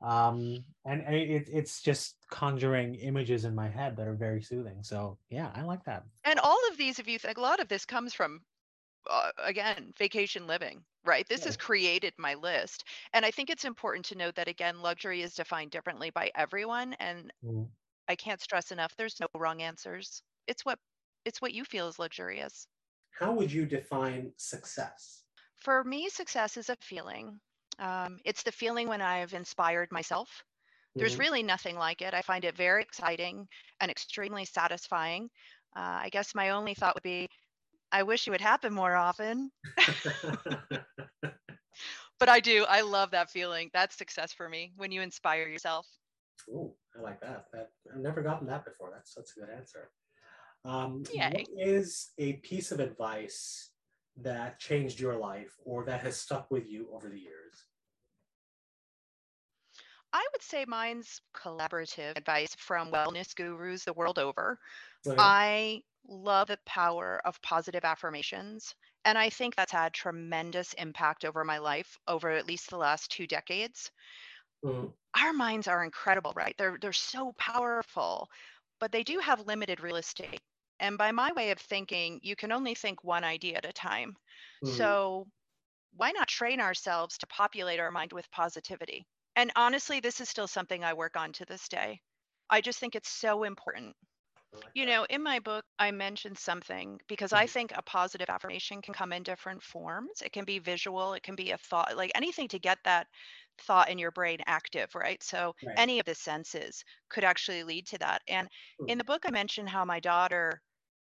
Um, 0.00 0.64
and, 0.84 1.02
and 1.02 1.14
it, 1.14 1.48
it's 1.48 1.80
just 1.82 2.16
conjuring 2.30 2.94
images 2.96 3.44
in 3.44 3.54
my 3.54 3.68
head 3.68 3.96
that 3.96 4.08
are 4.08 4.16
very 4.16 4.42
soothing. 4.42 4.82
So 4.82 5.18
yeah, 5.28 5.52
I 5.54 5.62
like 5.62 5.84
that. 5.84 6.06
And 6.24 6.38
all 6.38 6.58
of 6.68 6.78
these, 6.78 6.98
if 6.98 7.06
you 7.06 7.18
think 7.18 7.36
a 7.36 7.42
lot 7.42 7.60
of 7.60 7.68
this 7.68 7.84
comes 7.84 8.14
from 8.14 8.46
uh, 9.08 9.32
again, 9.38 9.92
vacation 9.98 10.46
living, 10.46 10.86
right? 11.04 11.28
This 11.28 11.44
Yeah. 11.44 11.46
has 11.46 11.56
created 11.56 12.14
my 12.18 12.34
list. 12.34 12.84
And 13.12 13.26
I 13.26 13.30
think 13.32 13.50
it's 13.50 13.64
important 13.64 14.06
to 14.06 14.16
note 14.16 14.36
that, 14.36 14.48
again, 14.48 14.82
luxury 14.82 15.22
is 15.22 15.34
defined 15.34 15.72
differently 15.72 16.10
by 16.10 16.32
everyone. 16.34 16.94
And 16.94 17.32
Mm. 17.42 17.70
I 18.08 18.16
can't 18.16 18.40
stress 18.42 18.72
enough, 18.72 18.96
there's 18.96 19.20
no 19.20 19.28
wrong 19.34 19.62
answers. 19.62 20.22
It's 20.46 20.64
what 20.64 20.80
it's 21.24 21.42
what 21.42 21.54
you 21.54 21.64
feel 21.64 21.88
is 21.88 21.98
luxurious. 22.00 22.68
How 23.10 23.32
would 23.34 23.52
you 23.52 23.66
define 23.66 24.32
success? 24.36 25.24
For 25.54 25.84
me, 25.84 26.08
success 26.08 26.56
is 26.56 26.68
a 26.68 26.76
feeling. 26.76 27.40
Um, 27.78 28.20
it's 28.24 28.42
the 28.42 28.50
feeling 28.50 28.88
when 28.88 29.00
I've 29.00 29.32
inspired 29.32 29.92
myself. 29.92 30.44
There's 30.98 31.18
Mhm. 31.18 31.20
really 31.20 31.42
nothing 31.42 31.76
like 31.76 32.02
it. 32.02 32.14
I 32.14 32.22
find 32.22 32.44
it 32.44 32.56
very 32.56 32.82
exciting 32.82 33.48
and 33.80 33.90
extremely 33.90 34.46
satisfying. 34.46 35.30
Uh, 35.76 36.00
I 36.04 36.10
guess 36.10 36.34
my 36.34 36.50
only 36.50 36.74
thought 36.74 36.94
would 36.96 37.02
be, 37.04 37.28
I 37.92 38.04
wish 38.04 38.28
it 38.28 38.32
would 38.32 38.40
happen 38.42 38.74
more 38.74 38.96
often. 38.96 39.52
But 42.20 42.28
I 42.28 42.38
do. 42.38 42.64
I 42.66 42.82
love 42.82 43.10
that 43.10 43.30
feeling. 43.30 43.68
That's 43.72 43.96
success 43.96 44.32
for 44.32 44.48
me 44.48 44.72
when 44.76 44.92
you 44.92 45.00
inspire 45.02 45.48
yourself. 45.48 45.88
Oh, 46.52 46.76
I 46.96 47.00
like 47.00 47.20
that. 47.20 47.50
That 47.52 47.72
I've 47.92 48.00
never 48.00 48.22
gotten 48.22 48.46
that 48.48 48.64
before. 48.64 48.90
That's 48.90 49.14
that's 49.14 49.36
a 49.36 49.40
good 49.40 49.50
answer. 49.50 49.90
Um, 50.64 51.04
Yay. 51.12 51.44
what 51.44 51.48
is 51.54 52.12
a 52.18 52.34
piece 52.34 52.70
of 52.72 52.80
advice 52.80 53.72
that 54.16 54.58
changed 54.58 55.00
your 55.00 55.16
life 55.16 55.58
or 55.64 55.84
that 55.86 56.02
has 56.02 56.20
stuck 56.20 56.50
with 56.50 56.68
you 56.68 56.92
over 56.92 57.08
the 57.08 57.18
years? 57.20 57.66
I 60.12 60.24
would 60.32 60.42
say 60.42 60.64
mine's 60.66 61.20
collaborative 61.34 62.16
advice 62.16 62.54
from 62.54 62.92
wellness 62.92 63.34
gurus 63.34 63.84
the 63.84 63.92
world 63.92 64.20
over. 64.20 64.60
Okay. 65.06 65.18
I 65.18 65.82
love 66.04 66.48
the 66.48 66.58
power 66.66 67.20
of 67.26 67.42
positive 67.42 67.84
affirmations. 67.84 68.74
And 69.04 69.18
I 69.18 69.30
think 69.30 69.56
that's 69.56 69.72
had 69.72 69.94
tremendous 69.94 70.74
impact 70.74 71.24
over 71.24 71.44
my 71.44 71.58
life 71.58 71.98
over 72.08 72.30
at 72.30 72.46
least 72.46 72.70
the 72.70 72.78
last 72.78 73.10
two 73.12 73.26
decades. 73.26 73.92
Mhm. 74.62 74.94
Our 75.14 75.32
minds 75.32 75.68
are 75.68 75.84
incredible, 75.84 76.32
right? 76.34 76.56
They're 76.58 76.76
they're 76.80 76.92
so 76.92 77.32
powerful, 77.34 78.28
but 78.80 78.90
they 78.90 79.04
do 79.04 79.20
have 79.20 79.46
limited 79.46 79.78
real 79.78 79.94
estate. 79.94 80.40
And 80.80 80.98
by 80.98 81.12
my 81.12 81.32
way 81.32 81.52
of 81.52 81.60
thinking, 81.60 82.20
you 82.24 82.34
can 82.36 82.52
only 82.52 82.74
think 82.74 83.04
one 83.04 83.24
idea 83.24 83.58
at 83.58 83.64
a 83.66 83.72
time. 83.72 84.16
Mhm. 84.62 84.94
So 84.94 85.28
why 85.92 86.12
not 86.12 86.28
train 86.28 86.60
ourselves 86.60 87.18
to 87.18 87.26
populate 87.28 87.80
our 87.80 87.90
mind 87.92 88.12
with 88.12 88.30
positivity? 88.30 89.06
And 89.36 89.52
honestly, 89.56 90.00
this 90.00 90.20
is 90.20 90.28
still 90.30 90.48
something 90.48 90.84
I 90.84 90.94
work 90.94 91.16
on 91.16 91.32
to 91.34 91.46
this 91.46 91.68
day. 91.68 92.02
I 92.50 92.60
just 92.62 92.80
think 92.80 92.94
it's 92.96 93.10
so 93.10 93.44
important. 93.44 93.96
You 94.74 94.86
know, 94.86 95.04
in 95.04 95.22
my 95.22 95.38
book, 95.38 95.64
I 95.78 95.92
mentioned 95.92 96.38
something 96.38 97.00
because 97.08 97.32
I 97.32 97.46
Mhm. 97.46 97.48
think 97.48 97.70
a 97.72 97.82
positive 97.82 98.28
affirmation 98.28 98.82
can 98.82 98.94
come 98.94 99.12
in 99.12 99.22
different 99.22 99.62
forms. 99.62 100.22
It 100.22 100.32
can 100.32 100.44
be 100.44 100.58
visual, 100.58 101.12
it 101.14 101.22
can 101.22 101.36
be 101.36 101.52
a 101.52 101.58
thought, 101.58 101.96
like 101.96 102.10
anything 102.16 102.48
to 102.48 102.58
get 102.58 102.78
that 102.84 103.06
thought 103.58 103.88
in 103.90 103.98
your 103.98 104.10
brain 104.12 104.38
active, 104.46 104.94
right? 104.96 105.22
So, 105.22 105.54
Right. 105.62 105.76
any 105.76 106.00
of 106.00 106.06
the 106.06 106.14
senses 106.16 106.84
could 107.08 107.24
actually 107.24 107.62
lead 107.64 107.86
to 107.88 107.98
that. 107.98 108.22
And 108.28 108.48
in 108.88 108.98
Mhm. 108.98 109.00
the 109.00 109.04
book, 109.04 109.22
I 109.24 109.30
mentioned 109.30 109.68
how 109.68 109.84
my 109.84 110.00
daughter 110.00 110.62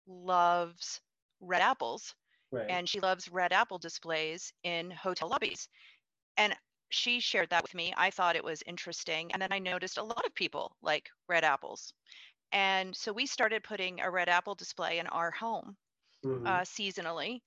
loves 0.07 1.01
red 1.41 1.61
apples 1.61 2.15
Right. 2.51 2.69
and 2.69 2.89
she 2.89 2.99
loves 2.99 3.29
red 3.29 3.53
apple 3.53 3.79
displays 3.79 4.53
in 4.63 4.91
hotel 4.91 5.29
lobbies. 5.29 5.67
And 6.37 6.55
she 6.89 7.19
shared 7.19 7.49
that 7.49 7.63
with 7.63 7.73
me. 7.75 7.93
I 7.97 8.11
thought 8.11 8.35
it 8.35 8.43
was 8.43 8.63
interesting. 8.65 9.31
And 9.33 9.41
then 9.41 9.51
I 9.51 9.59
noticed 9.59 9.97
a 9.97 10.03
lot 10.03 10.25
of 10.25 10.35
people 10.35 10.75
like 10.81 11.09
red 11.27 11.43
apples. 11.43 11.93
And 12.51 12.95
so 12.95 13.13
we 13.13 13.25
started 13.27 13.63
putting 13.63 13.99
a 14.01 14.09
red 14.11 14.29
apple 14.29 14.55
display 14.55 14.99
in 14.99 15.07
our 15.07 15.31
home 15.31 15.77
Mhm. 16.23 16.45
uh, 16.45 16.61
seasonally. 16.61 17.41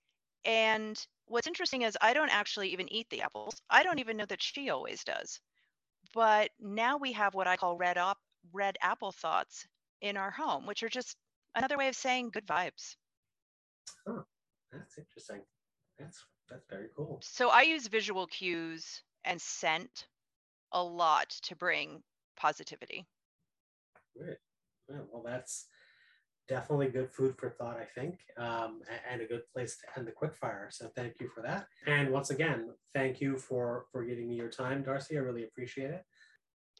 And 0.45 1.07
what's 1.27 1.47
interesting 1.49 1.83
is 1.83 1.97
I 2.01 2.15
don't 2.15 2.31
actually 2.31 2.71
even 2.73 2.93
eat 2.93 3.09
the 3.11 3.23
apples. 3.23 3.61
I 3.71 3.83
don't 3.83 3.99
even 4.01 4.17
know 4.17 4.27
that 4.27 4.43
she 4.43 4.71
always 4.71 5.05
does. 5.05 5.41
But 6.15 6.51
now 6.59 6.97
we 6.99 7.13
have 7.13 7.35
what 7.35 7.47
I 7.47 7.57
call 7.57 7.77
red 7.77 7.99
up 7.99 8.19
red 8.53 8.77
apple 8.81 9.13
thoughts 9.13 9.67
in 10.01 10.17
our 10.17 10.31
home, 10.31 10.67
which 10.67 10.83
are 10.83 10.89
just 10.89 11.17
another 11.55 11.77
way 11.77 11.89
of 11.89 11.97
saying 11.97 12.31
good 12.31 12.47
vibes. 12.47 12.97
Oh, 14.07 14.25
That's 14.73 14.99
interesting. 14.99 15.41
That's 15.99 16.25
that's 16.49 16.67
very 16.71 16.89
cool. 16.97 17.21
So 17.23 17.51
I 17.51 17.63
use 17.63 17.87
visual 17.89 18.27
cues 18.27 19.03
and 19.25 19.41
scent 19.41 20.07
a 20.73 20.83
lot 20.83 21.31
to 21.43 21.57
bring 21.57 22.03
positivity. 22.37 23.07
Great. 24.17 24.39
Well, 24.89 25.23
that's 25.25 25.67
definitely 26.49 26.89
good 26.89 27.11
food 27.11 27.37
for 27.37 27.51
thought, 27.51 27.77
I 27.77 27.85
think, 27.85 28.21
um, 28.39 28.81
and 29.11 29.21
a 29.21 29.27
good 29.27 29.43
place 29.53 29.77
to 29.79 29.99
end 29.99 30.09
the 30.09 30.13
quickfire. 30.13 30.73
So 30.73 30.91
thank 30.97 31.21
you 31.21 31.29
for 31.29 31.43
that. 31.43 31.67
And 31.87 32.11
once 32.11 32.31
again, 32.31 32.71
thank 32.95 33.21
you 33.21 33.37
for 33.37 33.85
for 33.93 34.05
giving 34.05 34.29
me 34.29 34.37
your 34.37 34.49
time, 34.49 34.83
Darcy. 34.83 35.17
I 35.17 35.21
really 35.21 35.45
appreciate 35.45 35.91
it. 35.91 36.05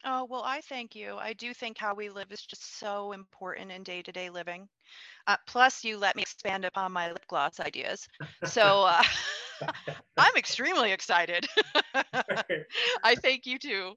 Oh, 0.05 0.25
well, 0.29 0.43
I 0.45 0.61
thank 0.61 0.95
you. 0.95 1.17
I 1.17 1.33
do 1.33 1.53
think 1.53 1.77
how 1.77 1.93
we 1.93 2.09
live 2.09 2.31
is 2.31 2.41
just 2.41 2.79
so 2.79 3.11
important 3.11 3.71
in 3.71 3.83
day 3.83 4.01
to 4.01 4.11
day 4.11 4.29
living. 4.29 4.67
Uh, 5.27 5.35
plus, 5.45 5.83
you 5.83 5.97
let 5.97 6.15
me 6.15 6.21
expand 6.21 6.65
upon 6.65 6.91
my 6.91 7.11
lip 7.11 7.25
gloss 7.27 7.59
ideas. 7.59 8.07
So 8.45 8.83
uh, 8.83 9.03
I'm 10.17 10.35
extremely 10.37 10.91
excited. 10.91 11.45
I 13.03 13.15
thank 13.21 13.45
you 13.45 13.59
too. 13.59 13.93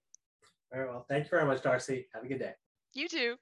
All 0.75 0.81
right. 0.81 0.89
Well, 0.89 1.07
thank 1.09 1.25
you 1.25 1.31
very 1.31 1.47
much, 1.47 1.63
Darcy. 1.63 2.09
Have 2.15 2.25
a 2.25 2.29
good 2.29 2.41
day. 2.41 2.55
You 2.95 3.09
too. 3.09 3.37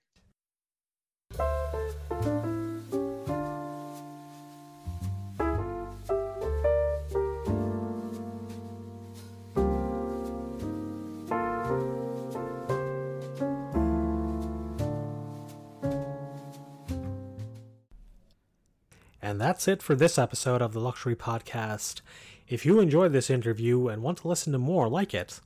And 19.22 19.40
that's 19.40 19.68
it 19.68 19.82
for 19.82 19.94
this 19.94 20.18
episode 20.18 20.62
of 20.62 20.72
the 20.72 20.80
Luxury 20.80 21.14
Podcast. 21.14 22.00
If 22.48 22.64
you 22.64 22.80
enjoyed 22.80 23.12
this 23.12 23.30
interview 23.30 23.88
and 23.88 24.02
want 24.02 24.18
to 24.18 24.28
listen 24.28 24.52
to 24.52 24.58
more 24.58 24.88
like 24.88 25.12
it, 25.12 25.40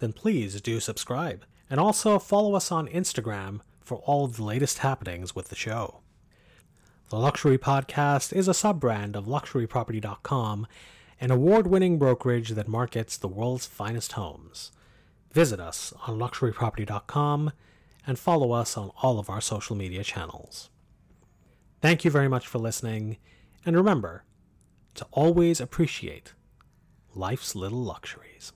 then 0.00 0.12
please 0.12 0.60
do 0.60 0.80
subscribe. 0.80 1.44
And 1.68 1.78
also 1.78 2.18
follow 2.18 2.54
us 2.54 2.72
on 2.72 2.88
Instagram 2.88 3.60
for 3.80 3.98
all 3.98 4.24
of 4.24 4.36
the 4.36 4.44
latest 4.44 4.78
happenings 4.78 5.34
with 5.34 5.48
the 5.48 5.56
show. 5.56 6.00
The 7.10 7.18
Luxury 7.18 7.58
Podcast 7.58 8.32
is 8.32 8.48
a 8.48 8.54
sub 8.54 8.80
brand 8.80 9.16
of 9.16 9.26
LuxuryProperty.com, 9.26 10.66
an 11.20 11.30
award 11.30 11.66
winning 11.66 11.98
brokerage 11.98 12.50
that 12.50 12.68
markets 12.68 13.16
the 13.16 13.28
world's 13.28 13.66
finest 13.66 14.12
homes. 14.12 14.72
Visit 15.32 15.60
us 15.60 15.92
on 16.06 16.18
LuxuryProperty.com 16.18 17.52
and 18.06 18.18
follow 18.18 18.52
us 18.52 18.76
on 18.76 18.90
all 19.02 19.18
of 19.18 19.30
our 19.30 19.40
social 19.40 19.76
media 19.76 20.02
channels. 20.02 20.70
Thank 21.80 22.04
you 22.04 22.10
very 22.10 22.28
much 22.28 22.46
for 22.46 22.58
listening, 22.58 23.16
and 23.64 23.74
remember 23.74 24.24
to 24.94 25.06
always 25.12 25.60
appreciate 25.60 26.34
life's 27.14 27.54
little 27.54 27.82
luxuries. 27.82 28.52